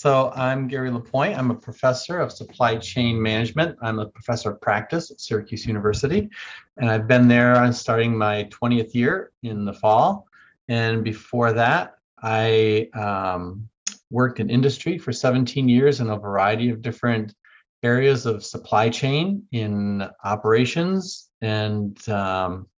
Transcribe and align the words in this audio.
So 0.00 0.32
I'm 0.34 0.66
Gary 0.66 0.90
La 0.90 1.00
Point. 1.00 1.36
I'm 1.36 1.50
a 1.50 1.54
professor 1.54 2.20
of 2.20 2.32
supply 2.32 2.78
chain 2.78 3.20
management. 3.20 3.76
I'm 3.82 3.98
a 3.98 4.06
professor 4.06 4.52
of 4.52 4.58
practice 4.58 5.10
at 5.10 5.20
Syracuse 5.20 5.66
University, 5.66 6.30
and 6.78 6.90
I've 6.90 7.06
been 7.06 7.28
there. 7.28 7.54
I'm 7.54 7.74
starting 7.74 8.16
my 8.16 8.44
20th 8.44 8.94
year 8.94 9.30
in 9.42 9.66
the 9.66 9.74
fall, 9.74 10.26
and 10.68 11.04
before 11.04 11.52
that, 11.52 11.96
I 12.22 12.88
um, 12.94 13.68
worked 14.10 14.40
in 14.40 14.48
industry 14.48 14.96
for 14.96 15.12
17 15.12 15.68
years 15.68 16.00
in 16.00 16.08
a 16.08 16.16
variety 16.16 16.70
of 16.70 16.80
different 16.80 17.34
areas 17.82 18.24
of 18.24 18.42
supply 18.42 18.88
chain 18.88 19.42
in 19.52 20.08
operations 20.24 21.28
and 21.42 22.08
um, 22.08 22.68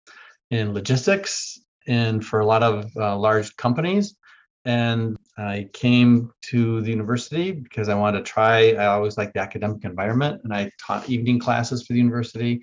in 0.51 0.75
logistics 0.75 1.61
and 1.87 2.27
for 2.27 2.41
a 2.41 2.47
lot 2.47 2.65
of 2.65 2.91
uh, 2.97 3.17
large 3.17 3.55
companies 3.55 4.17
and 4.65 5.17
I 5.37 5.69
came 5.73 6.33
to 6.51 6.81
the 6.81 6.91
university 6.91 7.53
because 7.53 7.89
I 7.89 7.95
wanted 7.95 8.19
to 8.19 8.25
try. 8.25 8.73
I 8.73 8.87
always 8.87 9.17
liked 9.17 9.35
the 9.35 9.41
academic 9.41 9.85
environment, 9.85 10.43
and 10.45 10.53
I 10.53 10.71
taught 10.79 11.09
evening 11.09 11.39
classes 11.39 11.87
for 11.87 11.93
the 11.93 11.99
university. 11.99 12.63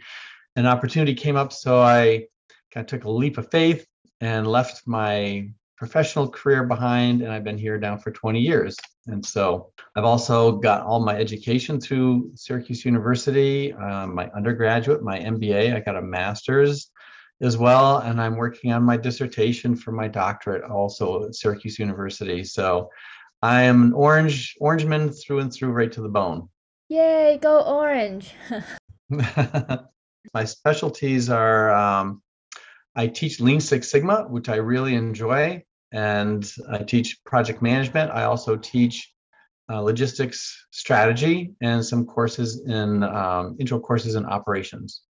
An 0.56 0.66
opportunity 0.66 1.14
came 1.14 1.36
up, 1.36 1.52
so 1.52 1.82
I 1.82 2.26
kind 2.74 2.84
of 2.84 2.88
took 2.88 3.06
a 3.06 3.12
leap 3.12 3.38
of 3.38 3.50
faith 3.52 3.86
and 4.22 4.48
left 4.48 4.84
my 4.86 5.50
professional 5.78 6.28
career 6.28 6.66
behind, 6.66 7.22
and 7.22 7.32
I've 7.32 7.44
been 7.44 7.58
here 7.58 7.78
now 7.78 7.96
for 7.96 8.12
20 8.12 8.40
years. 8.40 8.76
And 9.08 9.26
so 9.26 9.72
I've 9.96 10.04
also 10.04 10.52
got 10.52 10.86
all 10.86 11.00
my 11.00 11.16
education 11.16 11.80
through 11.80 12.32
Syracuse 12.36 12.84
University, 12.84 13.74
um, 13.74 14.14
my 14.14 14.30
undergraduate, 14.36 15.02
my 15.02 15.20
MBA. 15.20 15.74
I 15.76 15.80
got 15.80 15.96
a 15.96 16.02
master's 16.02 16.92
as 17.42 17.58
well. 17.58 18.00
And 18.00 18.22
I'm 18.22 18.36
working 18.36 18.72
on 18.72 18.84
my 18.84 18.98
dissertation 18.98 19.76
for 19.76 19.92
my 19.92 20.08
doctorate 20.08 20.70
also 20.70 21.26
at 21.26 21.36
Syracuse 21.36 21.80
University. 21.80 22.44
So 22.44 22.90
I 23.42 23.64
am 23.64 23.84
an 23.84 23.94
orange 23.94 24.56
orangeman 24.62 25.12
through 25.12 25.40
and 25.40 25.54
through, 25.54 25.72
right 25.72 25.92
to 25.92 26.02
the 26.02 26.10
bone. 26.10 26.50
Yay, 26.90 27.40
go 27.42 27.62
orange. 27.62 28.34
my 30.34 30.44
specialties 30.44 31.30
are 31.30 31.72
um, 31.72 32.22
I 32.96 33.08
teach 33.08 33.40
Lean 33.40 33.62
Six 33.62 33.90
Sigma, 33.90 34.26
which 34.28 34.50
I 34.50 34.56
really 34.56 34.96
enjoy, 34.96 35.64
and 35.92 36.52
I 36.70 36.80
teach 36.80 37.24
project 37.24 37.62
management. 37.62 38.12
I 38.12 38.24
also 38.24 38.58
teach 38.58 39.12
uh, 39.72 39.80
logistics 39.82 40.66
strategy 40.72 41.54
and 41.62 41.86
some 41.86 42.06
courses 42.06 42.62
in 42.68 43.04
um, 43.04 43.56
intro 43.60 43.80
courses 43.80 44.16
in 44.16 44.26
operations. 44.26 45.02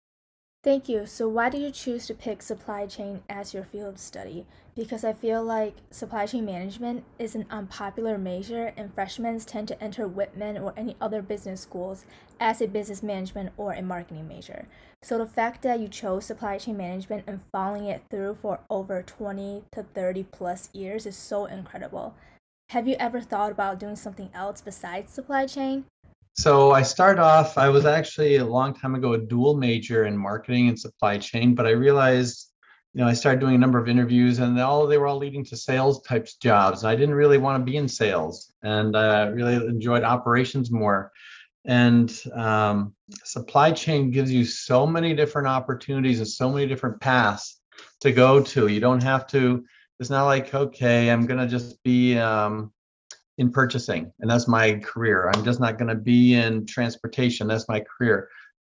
Thank 0.68 0.86
you. 0.86 1.06
So, 1.06 1.30
why 1.30 1.48
did 1.48 1.62
you 1.62 1.70
choose 1.70 2.06
to 2.08 2.14
pick 2.14 2.42
supply 2.42 2.84
chain 2.84 3.22
as 3.26 3.54
your 3.54 3.64
field 3.64 3.94
of 3.94 3.98
study? 3.98 4.44
Because 4.76 5.02
I 5.02 5.14
feel 5.14 5.42
like 5.42 5.76
supply 5.90 6.26
chain 6.26 6.44
management 6.44 7.04
is 7.18 7.34
an 7.34 7.46
unpopular 7.48 8.18
major, 8.18 8.74
and 8.76 8.92
freshmen 8.92 9.40
tend 9.40 9.68
to 9.68 9.82
enter 9.82 10.06
Whitman 10.06 10.58
or 10.58 10.74
any 10.76 10.94
other 11.00 11.22
business 11.22 11.62
schools 11.62 12.04
as 12.38 12.60
a 12.60 12.68
business 12.68 13.02
management 13.02 13.54
or 13.56 13.72
a 13.72 13.80
marketing 13.80 14.28
major. 14.28 14.66
So, 15.02 15.16
the 15.16 15.24
fact 15.24 15.62
that 15.62 15.80
you 15.80 15.88
chose 15.88 16.26
supply 16.26 16.58
chain 16.58 16.76
management 16.76 17.24
and 17.26 17.40
following 17.50 17.86
it 17.86 18.02
through 18.10 18.34
for 18.34 18.60
over 18.68 19.02
20 19.02 19.62
to 19.72 19.84
30 19.94 20.22
plus 20.24 20.68
years 20.74 21.06
is 21.06 21.16
so 21.16 21.46
incredible. 21.46 22.14
Have 22.72 22.86
you 22.86 22.96
ever 23.00 23.22
thought 23.22 23.52
about 23.52 23.80
doing 23.80 23.96
something 23.96 24.28
else 24.34 24.60
besides 24.60 25.10
supply 25.10 25.46
chain? 25.46 25.86
So 26.38 26.70
I 26.70 26.82
started 26.82 27.20
off, 27.20 27.58
I 27.58 27.68
was 27.68 27.84
actually 27.84 28.36
a 28.36 28.44
long 28.44 28.72
time 28.72 28.94
ago 28.94 29.14
a 29.14 29.18
dual 29.18 29.56
major 29.56 30.04
in 30.04 30.16
marketing 30.16 30.68
and 30.68 30.78
supply 30.78 31.18
chain, 31.18 31.52
but 31.52 31.66
I 31.66 31.70
realized, 31.70 32.52
you 32.94 33.00
know, 33.00 33.08
I 33.08 33.12
started 33.14 33.40
doing 33.40 33.56
a 33.56 33.58
number 33.58 33.76
of 33.76 33.88
interviews 33.88 34.38
and 34.38 34.56
all 34.60 34.86
they 34.86 34.98
were 34.98 35.08
all 35.08 35.18
leading 35.18 35.44
to 35.46 35.56
sales 35.56 36.00
types 36.02 36.36
jobs. 36.36 36.84
I 36.84 36.94
didn't 36.94 37.16
really 37.16 37.38
want 37.38 37.60
to 37.60 37.68
be 37.68 37.76
in 37.76 37.88
sales 37.88 38.52
and 38.62 38.94
uh, 38.94 39.32
really 39.34 39.56
enjoyed 39.56 40.04
operations 40.04 40.70
more. 40.70 41.10
And 41.64 42.16
um, 42.32 42.94
supply 43.24 43.72
chain 43.72 44.12
gives 44.12 44.30
you 44.30 44.44
so 44.44 44.86
many 44.86 45.14
different 45.16 45.48
opportunities 45.48 46.20
and 46.20 46.28
so 46.28 46.52
many 46.52 46.68
different 46.68 47.00
paths 47.00 47.60
to 48.02 48.12
go 48.12 48.44
to. 48.44 48.68
You 48.68 48.78
don't 48.78 49.02
have 49.02 49.26
to, 49.32 49.64
it's 49.98 50.08
not 50.08 50.26
like, 50.26 50.54
okay, 50.54 51.10
I'm 51.10 51.26
going 51.26 51.40
to 51.40 51.48
just 51.48 51.82
be, 51.82 52.16
um, 52.16 52.72
in 53.38 53.50
purchasing, 53.50 54.12
and 54.20 54.30
that's 54.30 54.48
my 54.48 54.74
career. 54.80 55.30
I'm 55.32 55.44
just 55.44 55.60
not 55.60 55.78
going 55.78 55.88
to 55.88 55.94
be 55.94 56.34
in 56.34 56.66
transportation. 56.66 57.46
That's 57.46 57.68
my 57.68 57.80
career. 57.80 58.28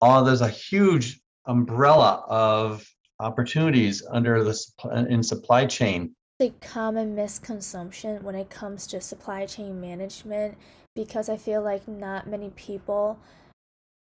Oh, 0.02 0.24
there's 0.24 0.42
a 0.42 0.50
huge 0.50 1.20
umbrella 1.46 2.24
of 2.28 2.88
opportunities 3.20 4.04
under 4.10 4.44
the 4.44 5.06
in 5.10 5.22
supply 5.24 5.66
chain. 5.66 6.16
A 6.40 6.52
common 6.62 7.14
misconception 7.14 8.24
when 8.24 8.36
it 8.36 8.50
comes 8.50 8.88
to 8.88 9.02
supply 9.02 9.46
chain 9.46 9.80
management 9.80 10.58
because 10.96 11.30
I 11.30 11.38
feel 11.38 11.62
like 11.62 11.88
not 11.88 12.28
many 12.28 12.50
people 12.52 13.20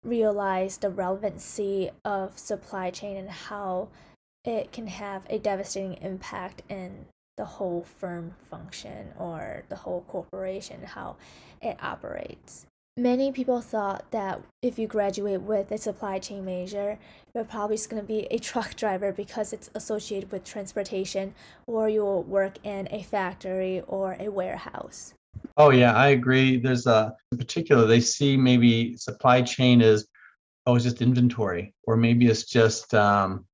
realize 0.04 0.78
the 0.78 0.90
relevancy 0.90 1.90
of 2.04 2.38
supply 2.38 2.90
chain 2.90 3.18
and 3.18 3.30
how 3.30 3.90
it 4.44 4.72
can 4.72 4.88
have 4.88 5.24
a 5.30 5.40
devastating 5.40 5.94
impact 6.02 6.62
in 6.70 7.06
the 7.38 7.46
whole 7.46 7.84
firm 7.84 8.34
function 8.50 9.14
or 9.18 9.64
the 9.70 9.76
whole 9.76 10.02
corporation, 10.08 10.84
how 10.84 11.16
it 11.62 11.78
operates. 11.82 12.66
Many 12.96 13.32
people 13.32 13.60
thought 13.60 14.12
that 14.12 14.42
if 14.62 14.78
you 14.78 14.86
graduate 14.86 15.42
with 15.42 15.72
a 15.72 15.80
supply 15.80 16.20
chain 16.20 16.46
major, 16.46 17.00
you're 17.34 17.44
probably 17.44 17.76
just 17.76 17.90
going 17.90 18.02
to 18.04 18.08
be 18.08 18.28
a 18.30 18.38
truck 18.50 18.76
driver 18.76 19.12
because 19.12 19.52
it's 19.52 19.72
associated 19.74 20.32
with 20.32 20.44
transportation, 20.44 21.34
or 21.66 21.90
you'll 21.90 22.22
work 22.24 22.58
in 22.64 22.88
a 22.92 23.02
factory 23.02 23.82
or 23.88 24.16
a 24.20 24.30
warehouse. 24.30 25.16
Oh, 25.58 25.72
yeah, 25.72 25.96
I 25.96 26.10
agree. 26.10 26.58
There's 26.60 26.86
a, 26.86 27.16
in 27.32 27.40
particular, 27.40 27.88
they 27.88 28.00
see 28.00 28.38
maybe 28.38 28.96
supply 28.98 29.42
chain 29.42 29.82
as, 29.82 30.06
oh, 30.68 30.76
it's 30.76 30.84
just 30.84 31.02
inventory, 31.02 31.74
or 31.86 31.98
maybe 31.98 32.28
it's 32.28 32.44
just, 32.44 32.94
um, 32.94 33.46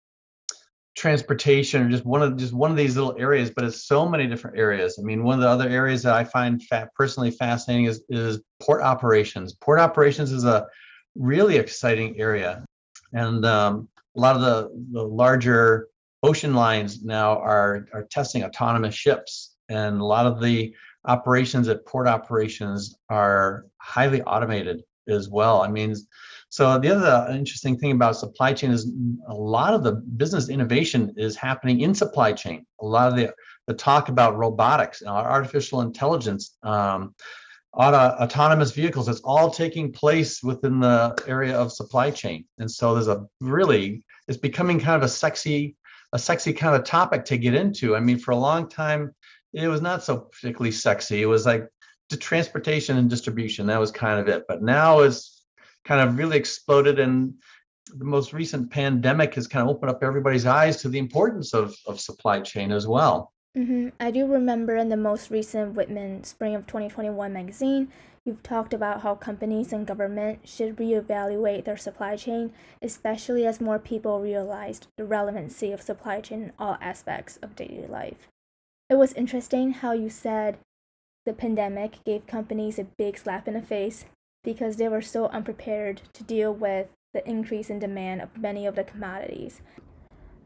transportation 0.99 1.81
or 1.81 1.89
just 1.89 2.05
one 2.05 2.21
of 2.21 2.35
just 2.35 2.51
one 2.51 2.69
of 2.69 2.75
these 2.75 2.97
little 2.97 3.15
areas 3.17 3.49
but 3.49 3.63
it's 3.63 3.85
so 3.85 4.07
many 4.07 4.27
different 4.27 4.59
areas. 4.59 4.99
I 4.99 5.03
mean 5.03 5.23
one 5.23 5.35
of 5.35 5.41
the 5.41 5.47
other 5.47 5.69
areas 5.69 6.03
that 6.03 6.13
i 6.13 6.25
find 6.25 6.61
personally 6.93 7.31
fascinating 7.31 7.85
is 7.85 8.03
is 8.09 8.41
port 8.59 8.81
operations. 8.81 9.53
Port 9.53 9.79
operations 9.79 10.33
is 10.33 10.43
a 10.43 10.67
really 11.15 11.55
exciting 11.55 12.19
area. 12.19 12.65
And 13.13 13.45
um, 13.45 13.87
a 14.17 14.19
lot 14.19 14.35
of 14.35 14.41
the, 14.41 14.69
the 14.91 15.03
larger 15.03 15.87
ocean 16.21 16.53
lines 16.53 17.01
now 17.01 17.39
are 17.39 17.87
are 17.93 18.03
testing 18.03 18.43
autonomous 18.43 18.93
ships. 18.93 19.55
And 19.69 20.01
a 20.01 20.05
lot 20.05 20.25
of 20.25 20.41
the 20.41 20.75
operations 21.05 21.69
at 21.69 21.85
port 21.85 22.07
operations 22.07 22.97
are 23.09 23.65
highly 23.77 24.21
automated 24.23 24.83
as 25.07 25.29
well. 25.29 25.61
I 25.61 25.69
mean 25.69 25.95
so 26.49 26.79
the 26.79 26.95
other 26.95 27.31
interesting 27.31 27.77
thing 27.77 27.91
about 27.91 28.17
supply 28.17 28.53
chain 28.53 28.71
is 28.71 28.91
a 29.27 29.33
lot 29.33 29.75
of 29.75 29.83
the 29.83 29.93
business 29.93 30.49
innovation 30.49 31.13
is 31.15 31.35
happening 31.35 31.81
in 31.81 31.93
supply 31.93 32.33
chain. 32.33 32.65
A 32.81 32.85
lot 32.85 33.11
of 33.11 33.15
the, 33.15 33.31
the 33.67 33.75
talk 33.75 34.09
about 34.09 34.35
robotics, 34.35 35.03
uh, 35.05 35.09
artificial 35.09 35.81
intelligence, 35.81 36.57
um, 36.63 37.13
auto, 37.73 37.97
autonomous 37.97 38.71
vehicles, 38.71 39.07
it's 39.07 39.21
all 39.23 39.51
taking 39.51 39.91
place 39.91 40.41
within 40.41 40.79
the 40.79 41.15
area 41.27 41.55
of 41.55 41.71
supply 41.71 42.09
chain. 42.09 42.45
And 42.57 42.69
so 42.69 42.95
there's 42.95 43.07
a 43.07 43.25
really, 43.39 44.03
it's 44.27 44.37
becoming 44.37 44.79
kind 44.79 44.95
of 44.95 45.03
a 45.03 45.07
sexy, 45.07 45.75
a 46.13 46.19
sexy 46.19 46.51
kind 46.51 46.75
of 46.75 46.83
topic 46.83 47.25
to 47.25 47.37
get 47.37 47.53
into. 47.53 47.95
I 47.95 47.99
mean, 47.99 48.17
for 48.17 48.31
a 48.31 48.37
long 48.37 48.67
time, 48.67 49.13
it 49.53 49.67
was 49.67 49.83
not 49.83 50.03
so 50.03 50.17
particularly 50.17 50.71
sexy. 50.71 51.21
It 51.21 51.27
was 51.27 51.45
like 51.45 51.67
the 52.09 52.17
transportation 52.17 52.97
and 52.97 53.07
distribution. 53.07 53.67
That 53.67 53.79
was 53.79 53.91
kind 53.91 54.19
of 54.19 54.27
it. 54.27 54.45
But 54.47 54.63
now 54.63 55.01
it's 55.01 55.38
kind 55.89 56.07
of 56.07 56.19
really 56.19 56.37
exploded 56.37 56.99
and 56.99 57.33
the 57.95 58.05
most 58.05 58.31
recent 58.31 58.69
pandemic 58.69 59.33
has 59.33 59.47
kind 59.47 59.67
of 59.67 59.75
opened 59.75 59.89
up 59.89 60.03
everybody's 60.03 60.45
eyes 60.45 60.77
to 60.83 60.87
the 60.87 60.99
importance 60.99 61.51
of, 61.55 61.75
of 61.87 61.99
supply 61.99 62.39
chain 62.41 62.71
as 62.71 62.87
well. 62.87 63.33
Mm-hmm. 63.57 63.89
I 63.99 64.11
do 64.11 64.27
remember 64.27 64.75
in 64.75 64.89
the 64.89 64.97
most 64.97 65.31
recent 65.31 65.73
Whitman 65.73 66.23
Spring 66.23 66.53
of 66.53 66.67
2021 66.67 67.33
magazine, 67.33 67.91
you've 68.23 68.43
talked 68.43 68.71
about 68.71 69.01
how 69.01 69.15
companies 69.15 69.73
and 69.73 69.87
government 69.87 70.47
should 70.47 70.77
reevaluate 70.77 71.65
their 71.65 71.75
supply 71.75 72.15
chain, 72.15 72.53
especially 72.83 73.47
as 73.47 73.59
more 73.59 73.79
people 73.79 74.21
realized 74.21 74.85
the 74.95 75.05
relevancy 75.05 75.71
of 75.71 75.81
supply 75.81 76.21
chain 76.21 76.43
in 76.43 76.51
all 76.59 76.77
aspects 76.79 77.37
of 77.37 77.55
daily 77.55 77.87
life. 77.87 78.27
It 78.91 78.99
was 78.99 79.13
interesting 79.13 79.71
how 79.71 79.93
you 79.93 80.11
said 80.11 80.59
the 81.25 81.33
pandemic 81.33 82.03
gave 82.03 82.27
companies 82.27 82.77
a 82.77 82.83
big 82.83 83.17
slap 83.17 83.47
in 83.47 83.55
the 83.55 83.61
face 83.63 84.05
because 84.43 84.77
they 84.77 84.87
were 84.87 85.01
so 85.01 85.27
unprepared 85.27 86.01
to 86.13 86.23
deal 86.23 86.53
with 86.53 86.87
the 87.13 87.27
increase 87.27 87.69
in 87.69 87.79
demand 87.79 88.21
of 88.21 88.37
many 88.37 88.65
of 88.65 88.75
the 88.75 88.83
commodities. 88.83 89.61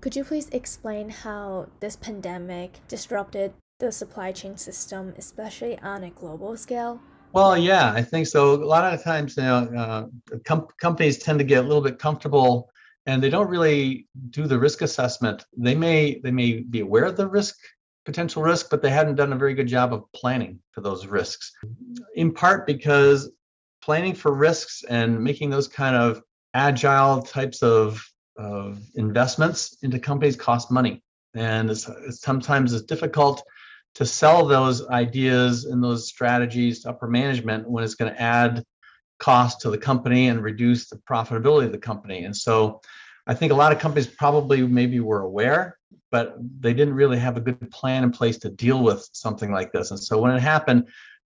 Could 0.02 0.16
you 0.16 0.24
please 0.24 0.50
explain 0.50 1.10
how 1.10 1.68
this 1.80 1.96
pandemic 1.96 2.80
disrupted 2.88 3.54
the 3.80 3.92
supply 3.92 4.32
chain 4.32 4.58
system, 4.58 5.14
especially 5.18 5.80
on 5.80 6.04
a 6.04 6.10
global 6.10 6.58
scale? 6.58 7.02
Well, 7.34 7.58
yeah, 7.58 7.92
I 7.92 8.02
think 8.04 8.28
so. 8.28 8.54
A 8.54 8.64
lot 8.64 8.94
of 8.94 9.04
times, 9.04 9.36
you 9.38 9.44
know, 9.44 9.58
uh, 9.76 10.38
com- 10.46 10.68
companies 10.80 11.18
tend 11.18 11.40
to 11.40 11.46
get 11.46 11.64
a 11.64 11.68
little 11.68 11.82
bit 11.82 11.98
comfortable, 12.00 12.70
and 13.06 13.24
they 13.24 13.30
don't 13.30 13.50
really 13.50 14.08
do 14.30 14.46
the 14.46 14.60
risk 14.60 14.82
assessment. 14.82 15.46
They 15.58 15.74
may 15.74 16.20
they 16.24 16.32
may 16.32 16.60
be 16.60 16.82
aware 16.82 17.06
of 17.06 17.18
the 17.18 17.28
risk 17.28 17.56
potential 18.06 18.44
risk, 18.44 18.70
but 18.70 18.82
they 18.82 18.90
hadn't 18.90 19.16
done 19.16 19.34
a 19.34 19.38
very 19.38 19.54
good 19.54 19.68
job 19.68 19.94
of 19.94 20.04
planning 20.14 20.60
for 20.72 20.82
those 20.82 21.08
risks. 21.08 21.52
In 22.16 22.34
part 22.34 22.68
because 22.68 23.32
planning 23.84 24.16
for 24.16 24.34
risks 24.34 24.84
and 24.90 25.22
making 25.22 25.50
those 25.50 25.68
kind 25.68 25.96
of 25.96 26.22
agile 26.54 27.22
types 27.22 27.62
of, 27.62 28.02
of 28.38 28.80
investments 28.96 29.78
into 29.82 30.00
companies 30.00 30.36
cost 30.36 30.72
money. 30.72 31.04
And 31.36 31.70
it's, 31.70 31.90
it's 32.08 32.22
sometimes 32.22 32.74
it's 32.74 32.86
difficult 32.86 33.44
to 33.96 34.06
sell 34.06 34.46
those 34.46 34.88
ideas 34.88 35.66
and 35.66 35.84
those 35.84 36.08
strategies 36.08 36.82
to 36.82 36.90
upper 36.90 37.08
management 37.08 37.70
when 37.70 37.84
it's 37.84 37.96
going 37.96 38.12
to 38.12 38.22
add 38.22 38.64
cost 39.20 39.62
to 39.62 39.70
the 39.70 39.78
company 39.78 40.30
and 40.30 40.44
reduce 40.44 40.90
the 40.90 40.98
profitability 41.10 41.66
of 41.66 41.72
the 41.72 41.78
company. 41.78 42.24
And 42.24 42.36
so 42.36 42.82
I 43.28 43.34
think 43.34 43.52
a 43.52 43.56
lot 43.56 43.72
of 43.72 43.80
companies 43.80 44.08
probably 44.08 44.66
maybe 44.66 45.00
were 45.00 45.22
aware, 45.22 45.78
but 46.12 46.36
they 46.60 46.74
didn't 46.74 46.96
really 46.96 47.20
have 47.20 47.38
a 47.38 47.42
good 47.42 47.72
plan 47.72 48.04
in 48.04 48.12
place 48.12 48.38
to 48.40 48.50
deal 48.50 48.82
with 48.84 49.08
something 49.14 49.52
like 49.52 49.72
this. 49.72 49.92
And 49.92 50.00
so 50.00 50.20
when 50.20 50.32
it 50.32 50.42
happened, 50.42 50.88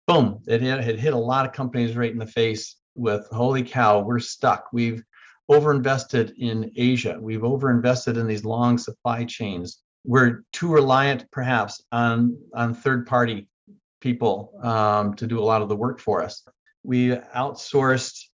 boom, 0.09 0.41
it 0.49 0.63
it 0.63 0.99
hit 0.99 1.13
a 1.13 1.19
lot 1.19 1.47
of 1.47 1.53
companies 1.53 1.97
right 1.97 2.11
in 2.11 2.19
the 2.19 2.27
face 2.27 2.77
with 2.97 3.29
holy 3.31 3.63
cow, 3.63 4.01
we're 4.01 4.19
stuck. 4.19 4.69
We've 4.73 5.05
overinvested 5.51 6.33
in 6.37 6.73
Asia. 6.77 7.17
We've 7.21 7.41
overinvested 7.41 8.19
in 8.19 8.27
these 8.27 8.45
long 8.45 8.77
supply 8.77 9.25
chains. 9.25 9.81
We're 10.05 10.43
too 10.53 10.73
reliant, 10.73 11.31
perhaps, 11.31 11.83
on 11.93 12.39
on 12.55 12.75
third 12.75 13.07
party 13.07 13.49
people 14.01 14.53
um, 14.63 15.15
to 15.15 15.27
do 15.27 15.39
a 15.39 15.45
lot 15.45 15.63
of 15.63 15.69
the 15.69 15.77
work 15.77 16.01
for 16.01 16.23
us. 16.23 16.43
We 16.83 17.11
outsourced 17.11 18.25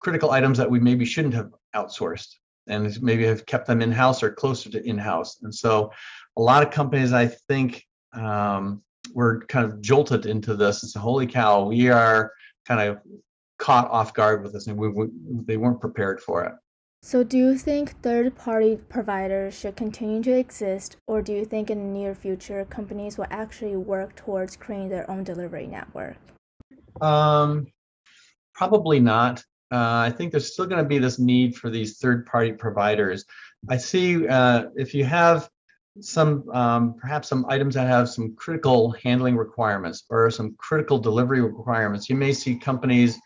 critical 0.00 0.30
items 0.30 0.58
that 0.58 0.70
we 0.70 0.80
maybe 0.80 1.04
shouldn't 1.04 1.34
have 1.34 1.50
outsourced 1.74 2.34
and 2.68 3.00
maybe 3.02 3.24
have 3.24 3.46
kept 3.46 3.66
them 3.66 3.82
in 3.82 3.90
house 3.90 4.22
or 4.22 4.32
closer 4.32 4.70
to 4.70 4.86
in 4.86 4.98
house. 4.98 5.38
And 5.42 5.54
so, 5.54 5.90
a 6.36 6.42
lot 6.42 6.62
of 6.62 6.70
companies, 6.70 7.12
I 7.12 7.26
think, 7.26 7.84
um, 8.12 8.82
were 9.14 9.44
kind 9.46 9.64
of 9.64 9.80
jolted 9.80 10.26
into 10.26 10.54
this 10.54 10.82
and 10.82 10.90
said, 10.90 11.00
"Holy 11.00 11.26
cow, 11.26 11.64
we 11.64 11.88
are 11.88 12.32
kind 12.66 12.80
of 12.80 12.98
caught 13.58 13.90
off 13.90 14.14
guard 14.14 14.42
with 14.42 14.52
this, 14.52 14.66
and 14.66 14.76
we, 14.76 14.88
we, 14.88 15.06
they 15.46 15.56
weren't 15.56 15.80
prepared 15.80 16.20
for 16.20 16.44
it." 16.44 16.52
So, 17.04 17.24
do 17.24 17.36
you 17.36 17.58
think 17.58 18.00
third 18.00 18.36
party 18.36 18.78
providers 18.88 19.58
should 19.58 19.74
continue 19.74 20.22
to 20.22 20.38
exist, 20.38 20.96
or 21.08 21.20
do 21.20 21.32
you 21.32 21.44
think 21.44 21.68
in 21.68 21.78
the 21.78 21.98
near 21.98 22.14
future 22.14 22.64
companies 22.64 23.18
will 23.18 23.26
actually 23.30 23.76
work 23.76 24.14
towards 24.14 24.56
creating 24.56 24.90
their 24.90 25.10
own 25.10 25.24
delivery 25.24 25.66
network? 25.66 26.16
Um, 27.00 27.66
probably 28.54 29.00
not. 29.00 29.40
Uh, 29.72 30.06
I 30.06 30.10
think 30.10 30.30
there's 30.30 30.52
still 30.52 30.66
going 30.66 30.82
to 30.82 30.88
be 30.88 30.98
this 30.98 31.18
need 31.18 31.56
for 31.56 31.70
these 31.70 31.98
third 31.98 32.26
party 32.26 32.52
providers. 32.52 33.24
I 33.68 33.78
see 33.78 34.28
uh, 34.28 34.66
if 34.76 34.94
you 34.94 35.04
have 35.04 35.48
some 36.00 36.48
um, 36.50 36.94
perhaps 36.94 37.28
some 37.28 37.44
items 37.48 37.74
that 37.74 37.86
have 37.86 38.08
some 38.08 38.34
critical 38.34 38.92
handling 39.02 39.36
requirements 39.36 40.04
or 40.08 40.30
some 40.30 40.54
critical 40.58 40.98
delivery 40.98 41.40
requirements, 41.40 42.08
you 42.08 42.16
may 42.16 42.32
see 42.32 42.56
companies 42.56 43.18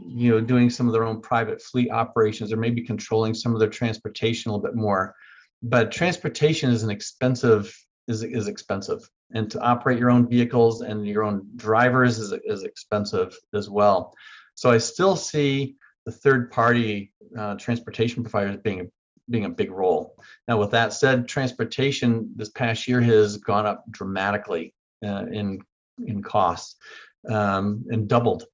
you 0.00 0.30
know 0.30 0.40
doing 0.40 0.70
some 0.70 0.86
of 0.86 0.92
their 0.92 1.04
own 1.04 1.20
private 1.20 1.62
fleet 1.62 1.90
operations 1.90 2.52
or 2.52 2.56
maybe 2.56 2.82
controlling 2.82 3.34
some 3.34 3.54
of 3.54 3.60
their 3.60 3.68
transportation 3.68 4.50
a 4.50 4.54
little 4.54 4.66
bit 4.66 4.76
more. 4.76 5.14
But 5.62 5.92
transportation 5.92 6.70
is 6.70 6.82
an 6.82 6.90
expensive 6.90 7.74
is, 8.06 8.22
is 8.22 8.48
expensive. 8.48 9.08
And 9.32 9.50
to 9.50 9.60
operate 9.60 9.98
your 9.98 10.10
own 10.10 10.28
vehicles 10.28 10.82
and 10.82 11.06
your 11.06 11.24
own 11.24 11.48
drivers 11.56 12.18
is, 12.18 12.32
is 12.44 12.62
expensive 12.62 13.36
as 13.54 13.68
well. 13.70 14.14
So 14.54 14.70
i 14.70 14.78
still 14.78 15.16
see 15.16 15.76
the 16.06 16.12
third 16.12 16.50
party 16.50 17.12
uh, 17.36 17.56
transportation 17.56 18.22
providers 18.22 18.58
being 18.62 18.90
being 19.30 19.44
a 19.44 19.50
big 19.50 19.70
role 19.70 20.16
now 20.48 20.58
with 20.58 20.70
that 20.70 20.92
said 20.92 21.26
transportation 21.26 22.30
this 22.36 22.50
past 22.50 22.86
year 22.86 23.00
has 23.00 23.38
gone 23.38 23.66
up 23.66 23.84
dramatically 23.90 24.74
uh, 25.04 25.24
in 25.30 25.60
in 26.06 26.22
costs 26.22 26.76
um, 27.28 27.84
and 27.88 28.08
doubled 28.08 28.44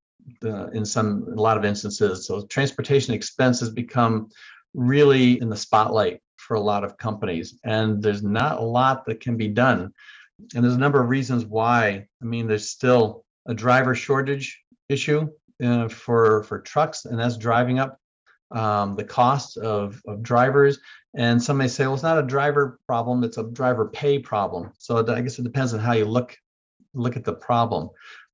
uh, 0.45 0.69
in 0.69 0.85
some 0.85 1.27
a 1.37 1.41
lot 1.41 1.57
of 1.57 1.65
instances. 1.65 2.27
So 2.27 2.47
transportation 2.47 3.15
expense 3.15 3.61
has 3.61 3.71
become 3.71 4.29
really 4.75 5.41
in 5.41 5.49
the 5.49 5.57
spotlight 5.57 6.21
for 6.37 6.55
a 6.55 6.61
lot 6.61 6.85
of 6.85 6.97
companies, 6.97 7.59
and 7.65 8.03
there's 8.03 8.23
not 8.23 8.59
a 8.59 8.65
lot 8.65 9.05
that 9.07 9.21
can 9.21 9.37
be 9.37 9.49
done. 9.49 9.93
And 10.55 10.65
there's 10.65 10.75
a 10.75 10.79
number 10.79 11.03
of 11.03 11.09
reasons 11.09 11.45
why. 11.45 12.07
I 12.23 12.25
mean, 12.25 12.47
there's 12.47 12.71
still 12.71 13.25
a 13.47 13.55
driver 13.55 13.95
shortage 13.95 14.63
issue 14.89 15.29
uh, 15.63 15.89
for 15.89 16.45
for 16.45 16.61
trucks, 16.61 17.05
and 17.05 17.19
that's 17.19 17.37
driving 17.37 17.79
up 17.79 17.99
um, 18.51 18.97
the 18.97 19.05
cost 19.05 19.57
of, 19.57 20.01
of 20.07 20.23
drivers. 20.23 20.79
And 21.15 21.43
some 21.43 21.57
may 21.57 21.69
say, 21.69 21.85
well, 21.85 21.95
it's 21.95 22.03
not 22.03 22.19
a 22.19 22.23
driver 22.23 22.79
problem; 22.87 23.25
it's 23.25 23.39
a 23.39 23.45
driver 23.45 23.89
pay 23.89 24.19
problem. 24.19 24.73
So 24.79 25.05
I 25.07 25.21
guess 25.21 25.39
it 25.39 25.43
depends 25.43 25.75
on 25.75 25.81
how 25.81 25.93
you 25.93 26.05
look 26.05 26.37
look 26.95 27.17
at 27.17 27.25
the 27.25 27.33
problem 27.33 27.89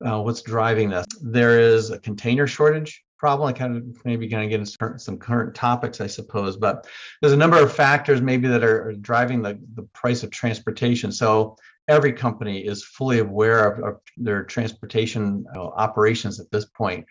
uh, 0.04 0.20
what's 0.20 0.42
driving 0.42 0.90
this. 0.90 1.06
There 1.20 1.60
is 1.60 1.90
a 1.90 1.98
container 1.98 2.46
shortage 2.46 3.02
problem. 3.18 3.48
I 3.48 3.52
kind 3.52 3.76
of 3.76 4.04
maybe 4.04 4.28
kind 4.28 4.44
of 4.44 4.50
get 4.50 4.60
into 4.60 4.98
some 4.98 5.18
current 5.18 5.54
topics, 5.54 6.00
I 6.00 6.06
suppose, 6.06 6.56
but 6.56 6.86
there's 7.20 7.32
a 7.32 7.36
number 7.36 7.58
of 7.58 7.72
factors 7.72 8.20
maybe 8.20 8.48
that 8.48 8.62
are, 8.62 8.92
driving 9.00 9.42
the, 9.42 9.58
the 9.74 9.84
price 9.94 10.22
of 10.22 10.30
transportation. 10.30 11.10
So 11.10 11.56
every 11.88 12.12
company 12.12 12.58
is 12.58 12.84
fully 12.84 13.20
aware 13.20 13.72
of, 13.72 13.84
of 13.84 14.00
their 14.16 14.44
transportation 14.44 15.46
uh, 15.54 15.60
operations 15.60 16.40
at 16.40 16.50
this 16.50 16.66
point. 16.66 17.06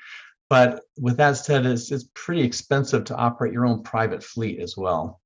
But 0.50 0.82
with 0.98 1.18
that 1.18 1.38
said, 1.38 1.66
it's, 1.66 1.92
it's 1.92 2.10
pretty 2.14 2.42
expensive 2.42 3.04
to 3.06 3.16
operate 3.16 3.54
your 3.54 3.66
own 3.66 3.84
private 3.84 4.24
fleet 4.24 4.60
as 4.60 4.78
well. 4.78 5.20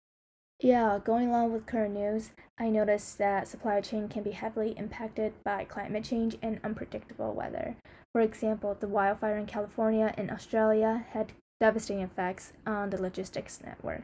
Yeah, 0.61 0.99
going 1.03 1.29
along 1.29 1.53
with 1.53 1.65
current 1.65 1.93
news, 1.93 2.31
I 2.57 2.69
noticed 2.69 3.17
that 3.17 3.47
supply 3.47 3.79
chain 3.79 4.09
can 4.09 4.23
be 4.23 4.31
heavily 4.31 4.71
impacted 4.77 5.33
by 5.43 5.63
climate 5.63 6.03
change 6.03 6.37
and 6.41 6.59
unpredictable 6.63 7.33
weather. 7.33 7.77
For 8.11 8.21
example, 8.21 8.75
the 8.77 8.87
wildfire 8.87 9.37
in 9.37 9.45
California 9.45 10.13
and 10.17 10.29
Australia 10.29 11.05
had 11.11 11.31
devastating 11.61 12.03
effects 12.03 12.51
on 12.65 12.89
the 12.89 13.01
logistics 13.01 13.61
network. 13.63 14.03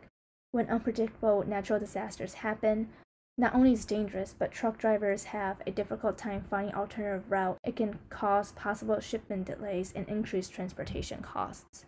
When 0.51 0.69
unpredictable 0.69 1.43
natural 1.45 1.79
disasters 1.79 2.35
happen, 2.35 2.89
not 3.37 3.53
only 3.53 3.73
is 3.73 3.85
dangerous, 3.85 4.33
but 4.37 4.51
truck 4.51 4.77
drivers 4.77 5.25
have 5.25 5.57
a 5.67 5.71
difficult 5.71 6.17
time 6.17 6.43
finding 6.49 6.73
alternative 6.73 7.29
route. 7.29 7.57
It 7.65 7.75
can 7.75 7.99
cause 8.09 8.53
possible 8.53 8.99
shipment 8.99 9.45
delays 9.45 9.91
and 9.93 10.07
increase 10.07 10.47
transportation 10.47 11.21
costs. 11.21 11.85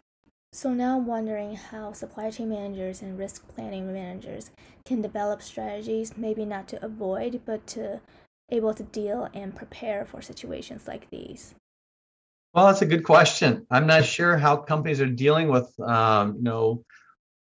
So 0.51 0.73
now 0.73 0.97
I'm 0.97 1.05
wondering 1.05 1.55
how 1.55 1.94
supply 1.94 2.31
chain 2.31 2.49
managers 2.49 3.01
and 3.01 3.17
risk 3.17 3.48
planning 3.48 3.93
managers 3.93 4.51
can 4.86 5.01
develop 5.01 5.41
strategies, 5.41 6.17
maybe 6.17 6.45
not 6.45 6.67
to 6.69 6.83
avoid, 6.83 7.41
but 7.45 7.65
to 7.67 8.01
able 8.50 8.74
to 8.74 8.83
deal 8.83 9.29
and 9.33 9.55
prepare 9.55 10.05
for 10.05 10.22
situations 10.22 10.88
like 10.88 11.10
these. 11.10 11.53
Well, 12.53 12.67
that's 12.67 12.81
a 12.81 12.86
good 12.86 13.03
question. 13.03 13.67
I'm 13.69 13.88
not 13.88 14.05
sure 14.05 14.38
how 14.38 14.57
companies 14.57 15.00
are 15.00 15.05
dealing 15.05 15.50
with, 15.50 15.77
um, 15.79 16.38
you 16.38 16.43
know, 16.43 16.83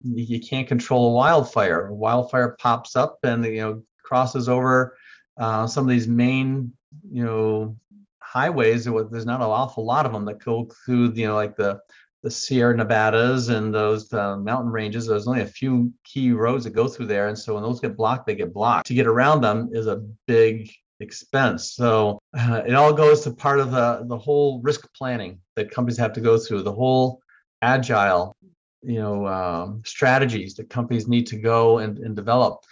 you 0.01 0.39
can't 0.39 0.67
control 0.67 1.11
a 1.11 1.13
wildfire. 1.13 1.87
A 1.87 1.93
wildfire 1.93 2.57
pops 2.59 2.95
up 2.95 3.19
and 3.23 3.45
you 3.45 3.61
know 3.61 3.83
crosses 4.13 4.47
over 4.47 4.95
uh, 5.37 5.65
some 5.65 5.83
of 5.83 5.89
these 5.89 6.07
main, 6.07 6.71
you 7.11 7.25
know, 7.25 7.75
highways. 8.19 8.85
There's 8.85 9.25
not 9.25 9.41
an 9.41 9.47
awful 9.47 9.83
lot 9.83 10.05
of 10.05 10.13
them 10.13 10.25
that 10.25 10.37
go 10.37 10.69
through, 10.85 11.13
you 11.13 11.27
know, 11.27 11.35
like 11.35 11.55
the 11.55 11.79
the 12.21 12.29
Sierra 12.31 12.77
Nevadas 12.77 13.49
and 13.49 13.73
those 13.73 14.13
uh, 14.13 14.37
mountain 14.37 14.71
ranges. 14.71 15.07
There's 15.07 15.27
only 15.27 15.41
a 15.41 15.57
few 15.61 15.91
key 16.05 16.31
roads 16.31 16.63
that 16.63 16.75
go 16.75 16.87
through 16.87 17.07
there, 17.07 17.27
and 17.27 17.37
so 17.37 17.55
when 17.55 17.63
those 17.63 17.79
get 17.79 17.97
blocked, 17.97 18.27
they 18.27 18.35
get 18.35 18.53
blocked. 18.53 18.85
To 18.87 18.93
get 18.93 19.07
around 19.07 19.41
them 19.41 19.69
is 19.73 19.87
a 19.87 20.03
big 20.27 20.71
expense. 20.99 21.73
So 21.73 22.19
uh, 22.37 22.61
it 22.67 22.75
all 22.75 22.93
goes 22.93 23.21
to 23.21 23.31
part 23.31 23.59
of 23.59 23.71
the 23.71 24.05
the 24.05 24.17
whole 24.17 24.61
risk 24.61 24.87
planning 24.93 25.39
that 25.55 25.71
companies 25.71 25.97
have 25.97 26.13
to 26.13 26.21
go 26.21 26.37
through. 26.37 26.61
The 26.61 26.79
whole 26.81 27.19
agile, 27.63 28.35
you 28.83 28.99
know, 29.01 29.25
um, 29.25 29.81
strategies 29.85 30.53
that 30.57 30.69
companies 30.69 31.07
need 31.07 31.25
to 31.33 31.37
go 31.37 31.79
and, 31.79 31.97
and 31.97 32.15
develop. 32.15 32.63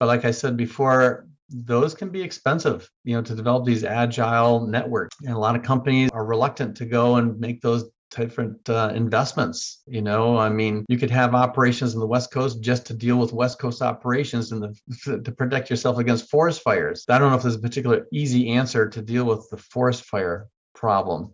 But 0.00 0.06
like 0.06 0.24
I 0.24 0.32
said 0.32 0.56
before, 0.56 1.26
those 1.50 1.94
can 1.94 2.08
be 2.08 2.22
expensive, 2.22 2.88
you 3.04 3.14
know, 3.14 3.22
to 3.22 3.34
develop 3.34 3.64
these 3.64 3.84
agile 3.84 4.66
networks. 4.66 5.16
And 5.20 5.34
a 5.34 5.38
lot 5.38 5.56
of 5.56 5.62
companies 5.62 6.10
are 6.12 6.24
reluctant 6.24 6.76
to 6.78 6.86
go 6.86 7.16
and 7.16 7.38
make 7.38 7.60
those 7.60 7.90
different 8.10 8.68
uh, 8.68 8.92
investments. 8.94 9.82
You 9.86 10.02
know, 10.02 10.36
I 10.36 10.48
mean, 10.48 10.84
you 10.88 10.98
could 10.98 11.10
have 11.10 11.34
operations 11.34 11.94
in 11.94 12.00
the 12.00 12.06
West 12.06 12.32
Coast 12.32 12.60
just 12.60 12.86
to 12.86 12.94
deal 12.94 13.18
with 13.18 13.32
West 13.32 13.58
Coast 13.58 13.82
operations 13.82 14.52
and 14.52 14.62
the, 14.62 15.20
to 15.24 15.32
protect 15.32 15.70
yourself 15.70 15.98
against 15.98 16.30
forest 16.30 16.62
fires. 16.62 17.04
I 17.08 17.18
don't 17.18 17.30
know 17.30 17.36
if 17.36 17.42
there's 17.42 17.56
a 17.56 17.60
particular 17.60 18.06
easy 18.12 18.50
answer 18.50 18.88
to 18.88 19.02
deal 19.02 19.24
with 19.24 19.48
the 19.50 19.58
forest 19.58 20.04
fire 20.04 20.48
problem. 20.74 21.32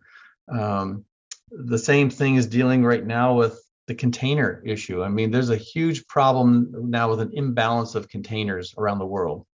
Um, 0.49 1.05
the 1.51 1.79
same 1.79 2.11
thing 2.11 2.35
is 2.37 2.47
dealing 2.47 2.85
right 2.85 3.05
now 3.05 3.35
with 3.35 3.61
the 3.87 3.95
container 3.95 4.63
issue. 4.65 5.03
I 5.03 5.09
mean, 5.09 5.31
there's 5.31 5.51
a 5.51 5.57
huge 5.57 6.07
problem 6.07 6.91
now 6.91 7.09
with 7.11 7.21
an 7.21 7.31
imbalance 7.35 7.95
of 7.95 8.09
containers 8.09 8.75
around 8.77 8.99
the 8.99 9.07
world. 9.07 9.47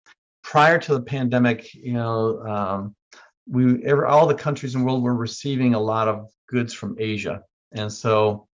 Prior 0.42 0.78
to 0.78 0.94
the 0.94 1.02
pandemic, 1.02 1.72
you 1.74 1.92
know, 1.92 2.40
um, 2.40 2.96
we 3.48 3.84
ever 3.84 4.06
all 4.06 4.26
the 4.26 4.34
countries 4.34 4.74
in 4.74 4.80
the 4.80 4.86
world 4.86 5.02
were 5.02 5.14
receiving 5.14 5.74
a 5.74 5.80
lot 5.80 6.08
of 6.08 6.28
goods 6.48 6.72
from 6.72 6.96
Asia. 6.98 7.42
And 7.72 7.92
so, 7.92 8.46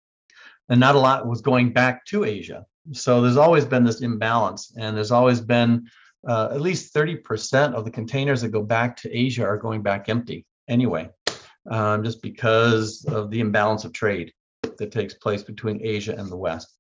and 0.70 0.80
not 0.80 0.96
a 0.96 1.00
lot 1.00 1.28
was 1.28 1.42
going 1.42 1.74
back 1.74 2.06
to 2.06 2.24
Asia. 2.24 2.66
So 2.94 3.22
there's 3.22 3.38
always 3.38 3.66
been 3.66 3.84
this 3.84 4.02
imbalance, 4.02 4.74
and 4.78 4.96
there's 4.96 5.12
always 5.12 5.42
been 5.42 5.88
uh, 6.28 6.50
at 6.52 6.62
least 6.62 6.94
30% 6.94 7.74
of 7.74 7.86
the 7.86 7.92
containers 7.92 8.42
that 8.42 8.50
go 8.50 8.64
back 8.64 8.98
to 8.98 9.18
Asia 9.18 9.46
are 9.46 9.58
going 9.58 9.82
back 9.82 10.10
empty 10.10 10.46
anyway, 10.68 11.10
um, 11.70 12.04
just 12.04 12.22
because 12.22 13.06
of 13.06 13.30
the 13.30 13.40
imbalance 13.40 13.86
of 13.86 13.94
trade 13.94 14.32
that 14.78 14.92
takes 14.92 15.14
place 15.14 15.44
between 15.44 15.86
Asia 15.86 16.16
and 16.18 16.30
the 16.30 16.38
West. 16.38 16.74